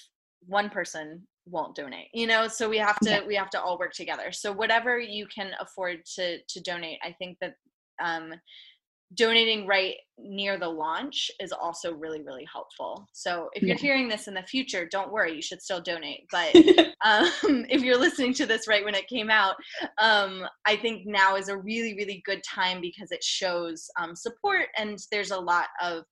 one 0.45 0.69
person 0.69 1.25
won't 1.45 1.75
donate 1.75 2.07
you 2.13 2.27
know 2.27 2.47
so 2.47 2.69
we 2.69 2.77
have 2.77 2.99
to 2.99 3.09
yeah. 3.09 3.25
we 3.25 3.35
have 3.35 3.49
to 3.49 3.61
all 3.61 3.77
work 3.77 3.93
together 3.93 4.31
so 4.31 4.51
whatever 4.51 4.97
you 4.99 5.27
can 5.27 5.51
afford 5.59 5.99
to 6.05 6.37
to 6.47 6.61
donate 6.61 6.97
i 7.03 7.13
think 7.19 7.37
that 7.41 7.53
um 8.01 8.33
donating 9.15 9.67
right 9.67 9.95
near 10.17 10.57
the 10.57 10.67
launch 10.67 11.29
is 11.39 11.51
also 11.51 11.93
really 11.93 12.21
really 12.21 12.45
helpful. 12.51 13.07
So 13.13 13.49
if 13.53 13.63
you're 13.63 13.75
yeah. 13.75 13.81
hearing 13.81 14.07
this 14.07 14.27
in 14.27 14.33
the 14.33 14.43
future 14.43 14.87
don't 14.89 15.11
worry 15.11 15.35
you 15.35 15.41
should 15.41 15.61
still 15.61 15.81
donate. 15.81 16.27
But 16.31 16.55
um, 17.05 17.31
if 17.69 17.81
you're 17.81 17.97
listening 17.97 18.33
to 18.35 18.45
this 18.45 18.67
right 18.67 18.85
when 18.85 18.95
it 18.95 19.07
came 19.07 19.29
out 19.29 19.55
um, 20.01 20.43
i 20.65 20.75
think 20.75 21.05
now 21.05 21.35
is 21.35 21.49
a 21.49 21.57
really 21.57 21.95
really 21.95 22.21
good 22.25 22.41
time 22.43 22.81
because 22.81 23.11
it 23.11 23.23
shows 23.23 23.89
um, 23.99 24.15
support 24.15 24.67
and 24.77 24.97
there's 25.11 25.31
a 25.31 25.39
lot 25.39 25.67
of 25.81 26.03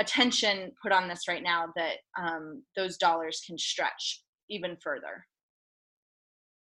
attention 0.00 0.72
put 0.80 0.92
on 0.92 1.08
this 1.08 1.28
right 1.28 1.42
now 1.42 1.66
that 1.76 1.96
um, 2.18 2.62
those 2.76 2.96
dollars 2.96 3.42
can 3.46 3.58
stretch 3.58 4.22
even 4.48 4.76
further. 4.82 5.26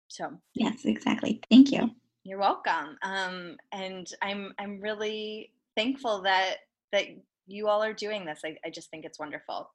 So. 0.09 0.30
Yes 0.54 0.85
exactly. 0.85 1.40
Thank 1.50 1.70
you. 1.70 1.90
You're 2.24 2.38
welcome. 2.38 2.96
Um, 3.02 3.56
and 3.72 4.06
i'm 4.22 4.52
i'm 4.59 4.80
really 4.80 5.52
thankful 5.80 6.22
that 6.22 6.56
that 6.92 7.06
you 7.46 7.68
all 7.68 7.82
are 7.82 7.92
doing 7.92 8.24
this. 8.24 8.40
I, 8.44 8.56
I 8.64 8.70
just 8.70 8.90
think 8.90 9.04
it's 9.04 9.18
wonderful. 9.18 9.70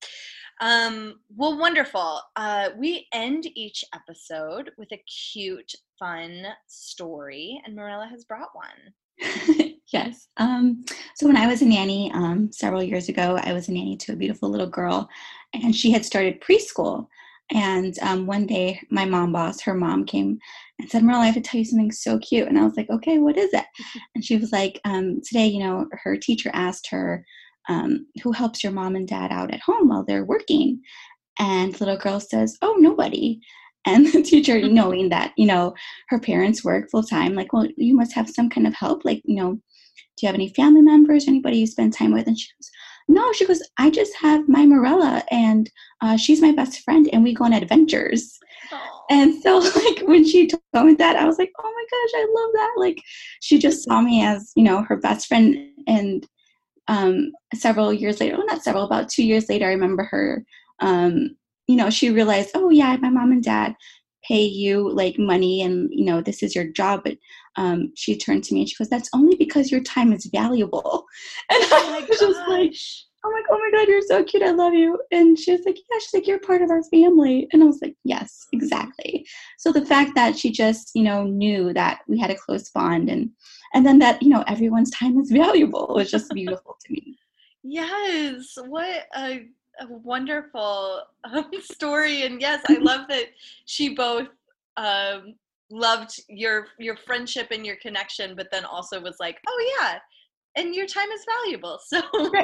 Um, 0.61 1.19
well, 1.35 1.57
wonderful. 1.57 2.21
Uh, 2.35 2.69
we 2.77 3.07
end 3.11 3.47
each 3.55 3.83
episode 3.93 4.71
with 4.77 4.91
a 4.93 5.03
cute, 5.33 5.73
fun 5.99 6.45
story, 6.67 7.61
and 7.65 7.75
Marilla 7.75 8.07
has 8.09 8.23
brought 8.23 8.49
one. 8.53 9.73
yes. 9.91 10.27
Um, 10.37 10.85
so 11.15 11.27
when 11.27 11.37
I 11.37 11.47
was 11.47 11.61
a 11.61 11.65
nanny 11.65 12.11
um, 12.13 12.51
several 12.51 12.83
years 12.83 13.09
ago, 13.09 13.37
I 13.41 13.51
was 13.51 13.67
a 13.67 13.73
nanny 13.73 13.97
to 13.97 14.13
a 14.13 14.17
beautiful 14.17 14.49
little 14.49 14.69
girl, 14.69 15.09
and 15.53 15.75
she 15.75 15.91
had 15.91 16.05
started 16.05 16.41
preschool. 16.41 17.07
And 17.51 17.97
um, 18.01 18.25
one 18.25 18.47
day, 18.47 18.81
my 18.89 19.05
mom 19.05 19.31
boss, 19.31 19.61
her 19.61 19.75
mom 19.75 20.05
came 20.05 20.39
and 20.79 20.89
said, 20.89 21.03
Merle, 21.03 21.21
I 21.21 21.27
have 21.27 21.35
to 21.35 21.41
tell 21.41 21.59
you 21.59 21.65
something 21.65 21.91
so 21.91 22.17
cute. 22.19 22.47
And 22.47 22.57
I 22.57 22.63
was 22.63 22.75
like, 22.75 22.89
okay, 22.89 23.19
what 23.19 23.37
is 23.37 23.53
it? 23.53 23.65
And 24.15 24.25
she 24.25 24.37
was 24.37 24.51
like, 24.51 24.79
um, 24.85 25.21
today, 25.23 25.47
you 25.47 25.59
know, 25.59 25.85
her 26.03 26.17
teacher 26.17 26.49
asked 26.53 26.87
her, 26.89 27.25
um, 27.69 28.07
who 28.23 28.31
helps 28.31 28.63
your 28.63 28.73
mom 28.73 28.95
and 28.95 29.07
dad 29.07 29.31
out 29.31 29.53
at 29.53 29.61
home 29.61 29.89
while 29.89 30.03
they're 30.03 30.25
working? 30.25 30.81
And 31.39 31.73
the 31.73 31.85
little 31.85 31.99
girl 31.99 32.19
says, 32.19 32.57
oh, 32.61 32.75
nobody. 32.79 33.39
And 33.85 34.07
the 34.07 34.23
teacher, 34.23 34.59
knowing 34.67 35.09
that, 35.09 35.33
you 35.37 35.45
know, 35.45 35.75
her 36.09 36.19
parents 36.19 36.63
work 36.63 36.89
full 36.89 37.03
time, 37.03 37.35
like, 37.35 37.53
well, 37.53 37.67
you 37.77 37.95
must 37.95 38.13
have 38.13 38.29
some 38.29 38.49
kind 38.49 38.65
of 38.65 38.73
help. 38.73 39.05
Like, 39.05 39.21
you 39.25 39.35
know, 39.35 39.53
do 39.53 40.21
you 40.21 40.27
have 40.27 40.35
any 40.35 40.53
family 40.53 40.81
members, 40.81 41.27
or 41.27 41.31
anybody 41.31 41.57
you 41.57 41.67
spend 41.67 41.93
time 41.93 42.13
with? 42.13 42.27
And 42.27 42.37
she 42.37 42.47
goes, 42.57 42.69
no, 43.07 43.31
she 43.33 43.45
goes, 43.45 43.61
I 43.77 43.89
just 43.89 44.13
have 44.15 44.49
my 44.49 44.65
Morella 44.65 45.23
and 45.29 45.69
uh, 46.01 46.17
she's 46.17 46.41
my 46.41 46.51
best 46.51 46.81
friend 46.81 47.09
and 47.13 47.23
we 47.23 47.33
go 47.33 47.45
on 47.45 47.53
adventures. 47.53 48.39
And 49.09 49.41
so, 49.41 49.57
like, 49.75 50.01
when 50.07 50.25
she 50.25 50.47
told 50.47 50.87
me 50.87 50.95
that, 50.95 51.15
I 51.15 51.25
was 51.25 51.37
like, 51.37 51.51
oh 51.59 51.63
my 51.63 51.85
gosh, 51.91 52.11
I 52.15 52.27
love 52.33 52.51
that. 52.53 52.73
Like, 52.77 53.01
she 53.41 53.59
just 53.59 53.83
saw 53.83 54.01
me 54.01 54.23
as, 54.23 54.51
you 54.55 54.63
know, 54.63 54.83
her 54.83 54.97
best 54.97 55.27
friend. 55.27 55.55
And 55.87 56.27
um, 56.87 57.31
several 57.53 57.93
years 57.93 58.19
later, 58.19 58.37
well, 58.37 58.47
not 58.47 58.63
several, 58.63 58.85
about 58.85 59.09
two 59.09 59.23
years 59.23 59.49
later, 59.49 59.65
I 59.65 59.73
remember 59.73 60.03
her, 60.05 60.43
um, 60.79 61.35
you 61.67 61.75
know, 61.75 61.89
she 61.89 62.09
realized, 62.09 62.51
oh, 62.55 62.69
yeah, 62.69 62.95
my 62.97 63.09
mom 63.09 63.31
and 63.31 63.43
dad 63.43 63.75
pay 64.27 64.43
you 64.43 64.89
like 64.91 65.17
money 65.19 65.61
and 65.61 65.89
you 65.91 66.03
know 66.03 66.21
this 66.21 66.41
is 66.41 66.55
your 66.55 66.65
job 66.65 67.01
but 67.03 67.17
um, 67.57 67.91
she 67.95 68.17
turned 68.17 68.43
to 68.43 68.53
me 68.53 68.61
and 68.61 68.69
she 68.69 68.75
goes 68.75 68.89
that's 68.89 69.09
only 69.13 69.35
because 69.37 69.71
your 69.71 69.81
time 69.81 70.11
is 70.11 70.25
valuable 70.25 71.05
and 71.71 71.83
oh 71.83 71.97
i 71.97 72.05
was 72.07 72.19
just 72.19 72.47
like 72.47 72.75
i'm 73.23 73.31
like 73.31 73.45
oh 73.49 73.57
my 73.57 73.77
god 73.77 73.87
you're 73.87 74.01
so 74.01 74.23
cute. 74.23 74.43
I 74.43 74.51
love 74.51 74.73
you. 74.73 74.99
And 75.11 75.37
she 75.37 75.51
was 75.51 75.65
like 75.65 75.77
yeah 75.77 75.97
she's 75.99 76.13
like 76.13 76.27
you're 76.27 76.39
part 76.39 76.61
of 76.61 76.69
our 76.69 76.83
family. 76.83 77.47
And 77.51 77.63
i 77.63 77.65
was 77.65 77.79
like 77.81 77.95
yes 78.03 78.45
exactly. 78.53 79.25
So 79.57 79.71
the 79.71 79.85
fact 79.85 80.11
that 80.15 80.37
she 80.37 80.51
just 80.51 80.91
you 80.93 81.03
know 81.03 81.23
knew 81.23 81.73
that 81.73 81.99
we 82.07 82.19
had 82.19 82.29
a 82.29 82.35
close 82.35 82.69
bond 82.69 83.09
and 83.09 83.31
and 83.73 83.85
then 83.85 83.99
that 83.99 84.21
you 84.21 84.29
know 84.29 84.43
everyone's 84.47 84.91
time 84.91 85.19
is 85.19 85.31
valuable 85.43 85.93
was 85.95 86.11
just 86.11 86.31
beautiful 86.31 86.77
to 86.85 86.93
me. 86.93 87.17
Yes 87.63 88.57
what 88.67 89.07
a 89.15 89.47
a 89.79 89.87
wonderful 89.87 91.01
um, 91.23 91.51
story, 91.61 92.23
and 92.23 92.39
yes, 92.41 92.63
I 92.69 92.75
love 92.75 93.07
that 93.09 93.25
she 93.65 93.95
both 93.95 94.27
um, 94.77 95.35
loved 95.69 96.21
your 96.29 96.67
your 96.77 96.95
friendship 96.95 97.47
and 97.51 97.65
your 97.65 97.75
connection, 97.77 98.35
but 98.35 98.51
then 98.51 98.65
also 98.65 99.01
was 99.01 99.17
like, 99.19 99.39
oh 99.47 99.75
yeah, 99.79 99.99
and 100.55 100.75
your 100.75 100.87
time 100.87 101.09
is 101.11 101.25
valuable. 101.43 101.79
So 101.85 102.01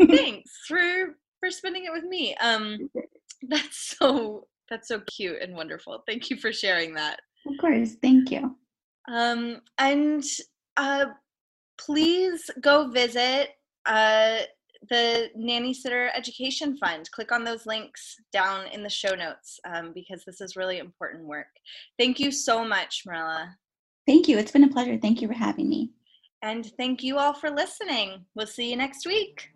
thanks 0.08 0.50
for 0.66 1.16
for 1.40 1.50
spending 1.50 1.84
it 1.84 1.92
with 1.92 2.04
me. 2.04 2.36
Um, 2.36 2.90
that's 3.48 3.96
so 3.98 4.46
that's 4.70 4.88
so 4.88 5.00
cute 5.00 5.42
and 5.42 5.54
wonderful. 5.54 6.02
Thank 6.06 6.30
you 6.30 6.36
for 6.36 6.52
sharing 6.52 6.94
that. 6.94 7.20
Of 7.46 7.54
course, 7.60 7.96
thank 8.00 8.30
you. 8.30 8.56
Um, 9.12 9.60
and 9.78 10.24
uh, 10.76 11.06
please 11.78 12.48
go 12.60 12.88
visit 12.88 13.50
uh, 13.86 14.38
the 14.88 15.28
Nanny 15.36 15.74
Sitter 15.74 16.10
Education 16.14 16.76
Fund. 16.76 17.10
Click 17.10 17.32
on 17.32 17.44
those 17.44 17.66
links 17.66 18.16
down 18.32 18.66
in 18.68 18.82
the 18.82 18.88
show 18.88 19.14
notes 19.14 19.58
um, 19.66 19.92
because 19.94 20.24
this 20.24 20.40
is 20.40 20.56
really 20.56 20.78
important 20.78 21.26
work. 21.26 21.48
Thank 21.98 22.20
you 22.20 22.30
so 22.30 22.64
much, 22.64 23.02
Marilla. 23.04 23.56
Thank 24.06 24.28
you. 24.28 24.38
It's 24.38 24.50
been 24.50 24.64
a 24.64 24.72
pleasure. 24.72 24.98
Thank 24.98 25.20
you 25.20 25.28
for 25.28 25.34
having 25.34 25.68
me. 25.68 25.90
And 26.42 26.66
thank 26.76 27.02
you 27.02 27.18
all 27.18 27.32
for 27.32 27.50
listening. 27.50 28.26
We'll 28.34 28.46
see 28.46 28.70
you 28.70 28.76
next 28.76 29.06
week. 29.06 29.50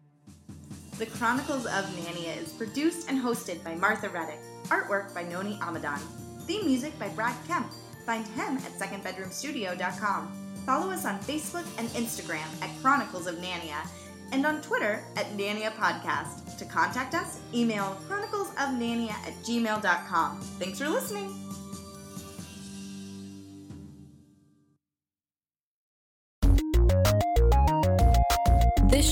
The 0.99 1.07
Chronicles 1.07 1.67
of 1.67 1.85
Nania 1.97 2.41
is 2.41 2.53
produced 2.53 3.11
and 3.11 3.23
hosted 3.23 3.63
by 3.63 3.75
Martha 3.75 4.09
Reddick. 4.09 4.41
Artwork 4.69 5.13
by 5.13 5.25
Noni 5.25 5.59
Amadan. 5.61 5.99
Theme 6.47 6.65
music 6.65 6.99
by 6.99 7.09
Brad 7.11 7.37
Kemp. 7.49 7.71
Find 8.07 8.27
him 8.29 8.57
at 8.59 8.73
secondbedroomstudio.com. 8.79 10.33
Follow 10.65 10.91
us 10.91 11.05
on 11.05 11.19
Facebook 11.21 11.67
and 11.79 11.89
Instagram 11.91 12.47
at 12.63 12.71
Chronicles 12.81 13.27
of 13.27 13.37
Nania 13.37 13.87
and 14.33 14.47
on 14.47 14.63
Twitter 14.63 15.05
at 15.17 15.27
Nania 15.37 15.73
Podcast. 15.73 16.57
To 16.59 16.65
contact 16.65 17.15
us, 17.15 17.41
email 17.53 17.97
chroniclesofnania 18.09 19.11
at 19.11 19.35
gmail.com. 19.45 20.41
Thanks 20.59 20.79
for 20.79 20.89
listening. 20.89 21.46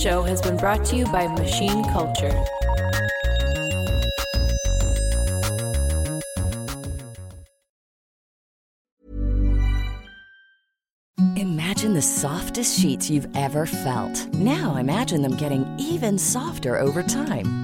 Show 0.04 0.22
has 0.22 0.42
been 0.42 0.58
brought 0.58 0.84
to 0.84 0.96
you 0.96 1.06
by 1.06 1.26
Machine 1.26 1.82
Culture. 1.84 2.44
Imagine 11.36 11.94
the 11.94 12.02
softest 12.02 12.78
sheets 12.78 13.08
you've 13.08 13.34
ever 13.34 13.64
felt. 13.64 14.28
Now 14.34 14.76
imagine 14.76 15.22
them 15.22 15.38
getting 15.38 15.64
even 15.78 16.18
softer 16.18 16.78
over 16.78 17.02
time. 17.02 17.63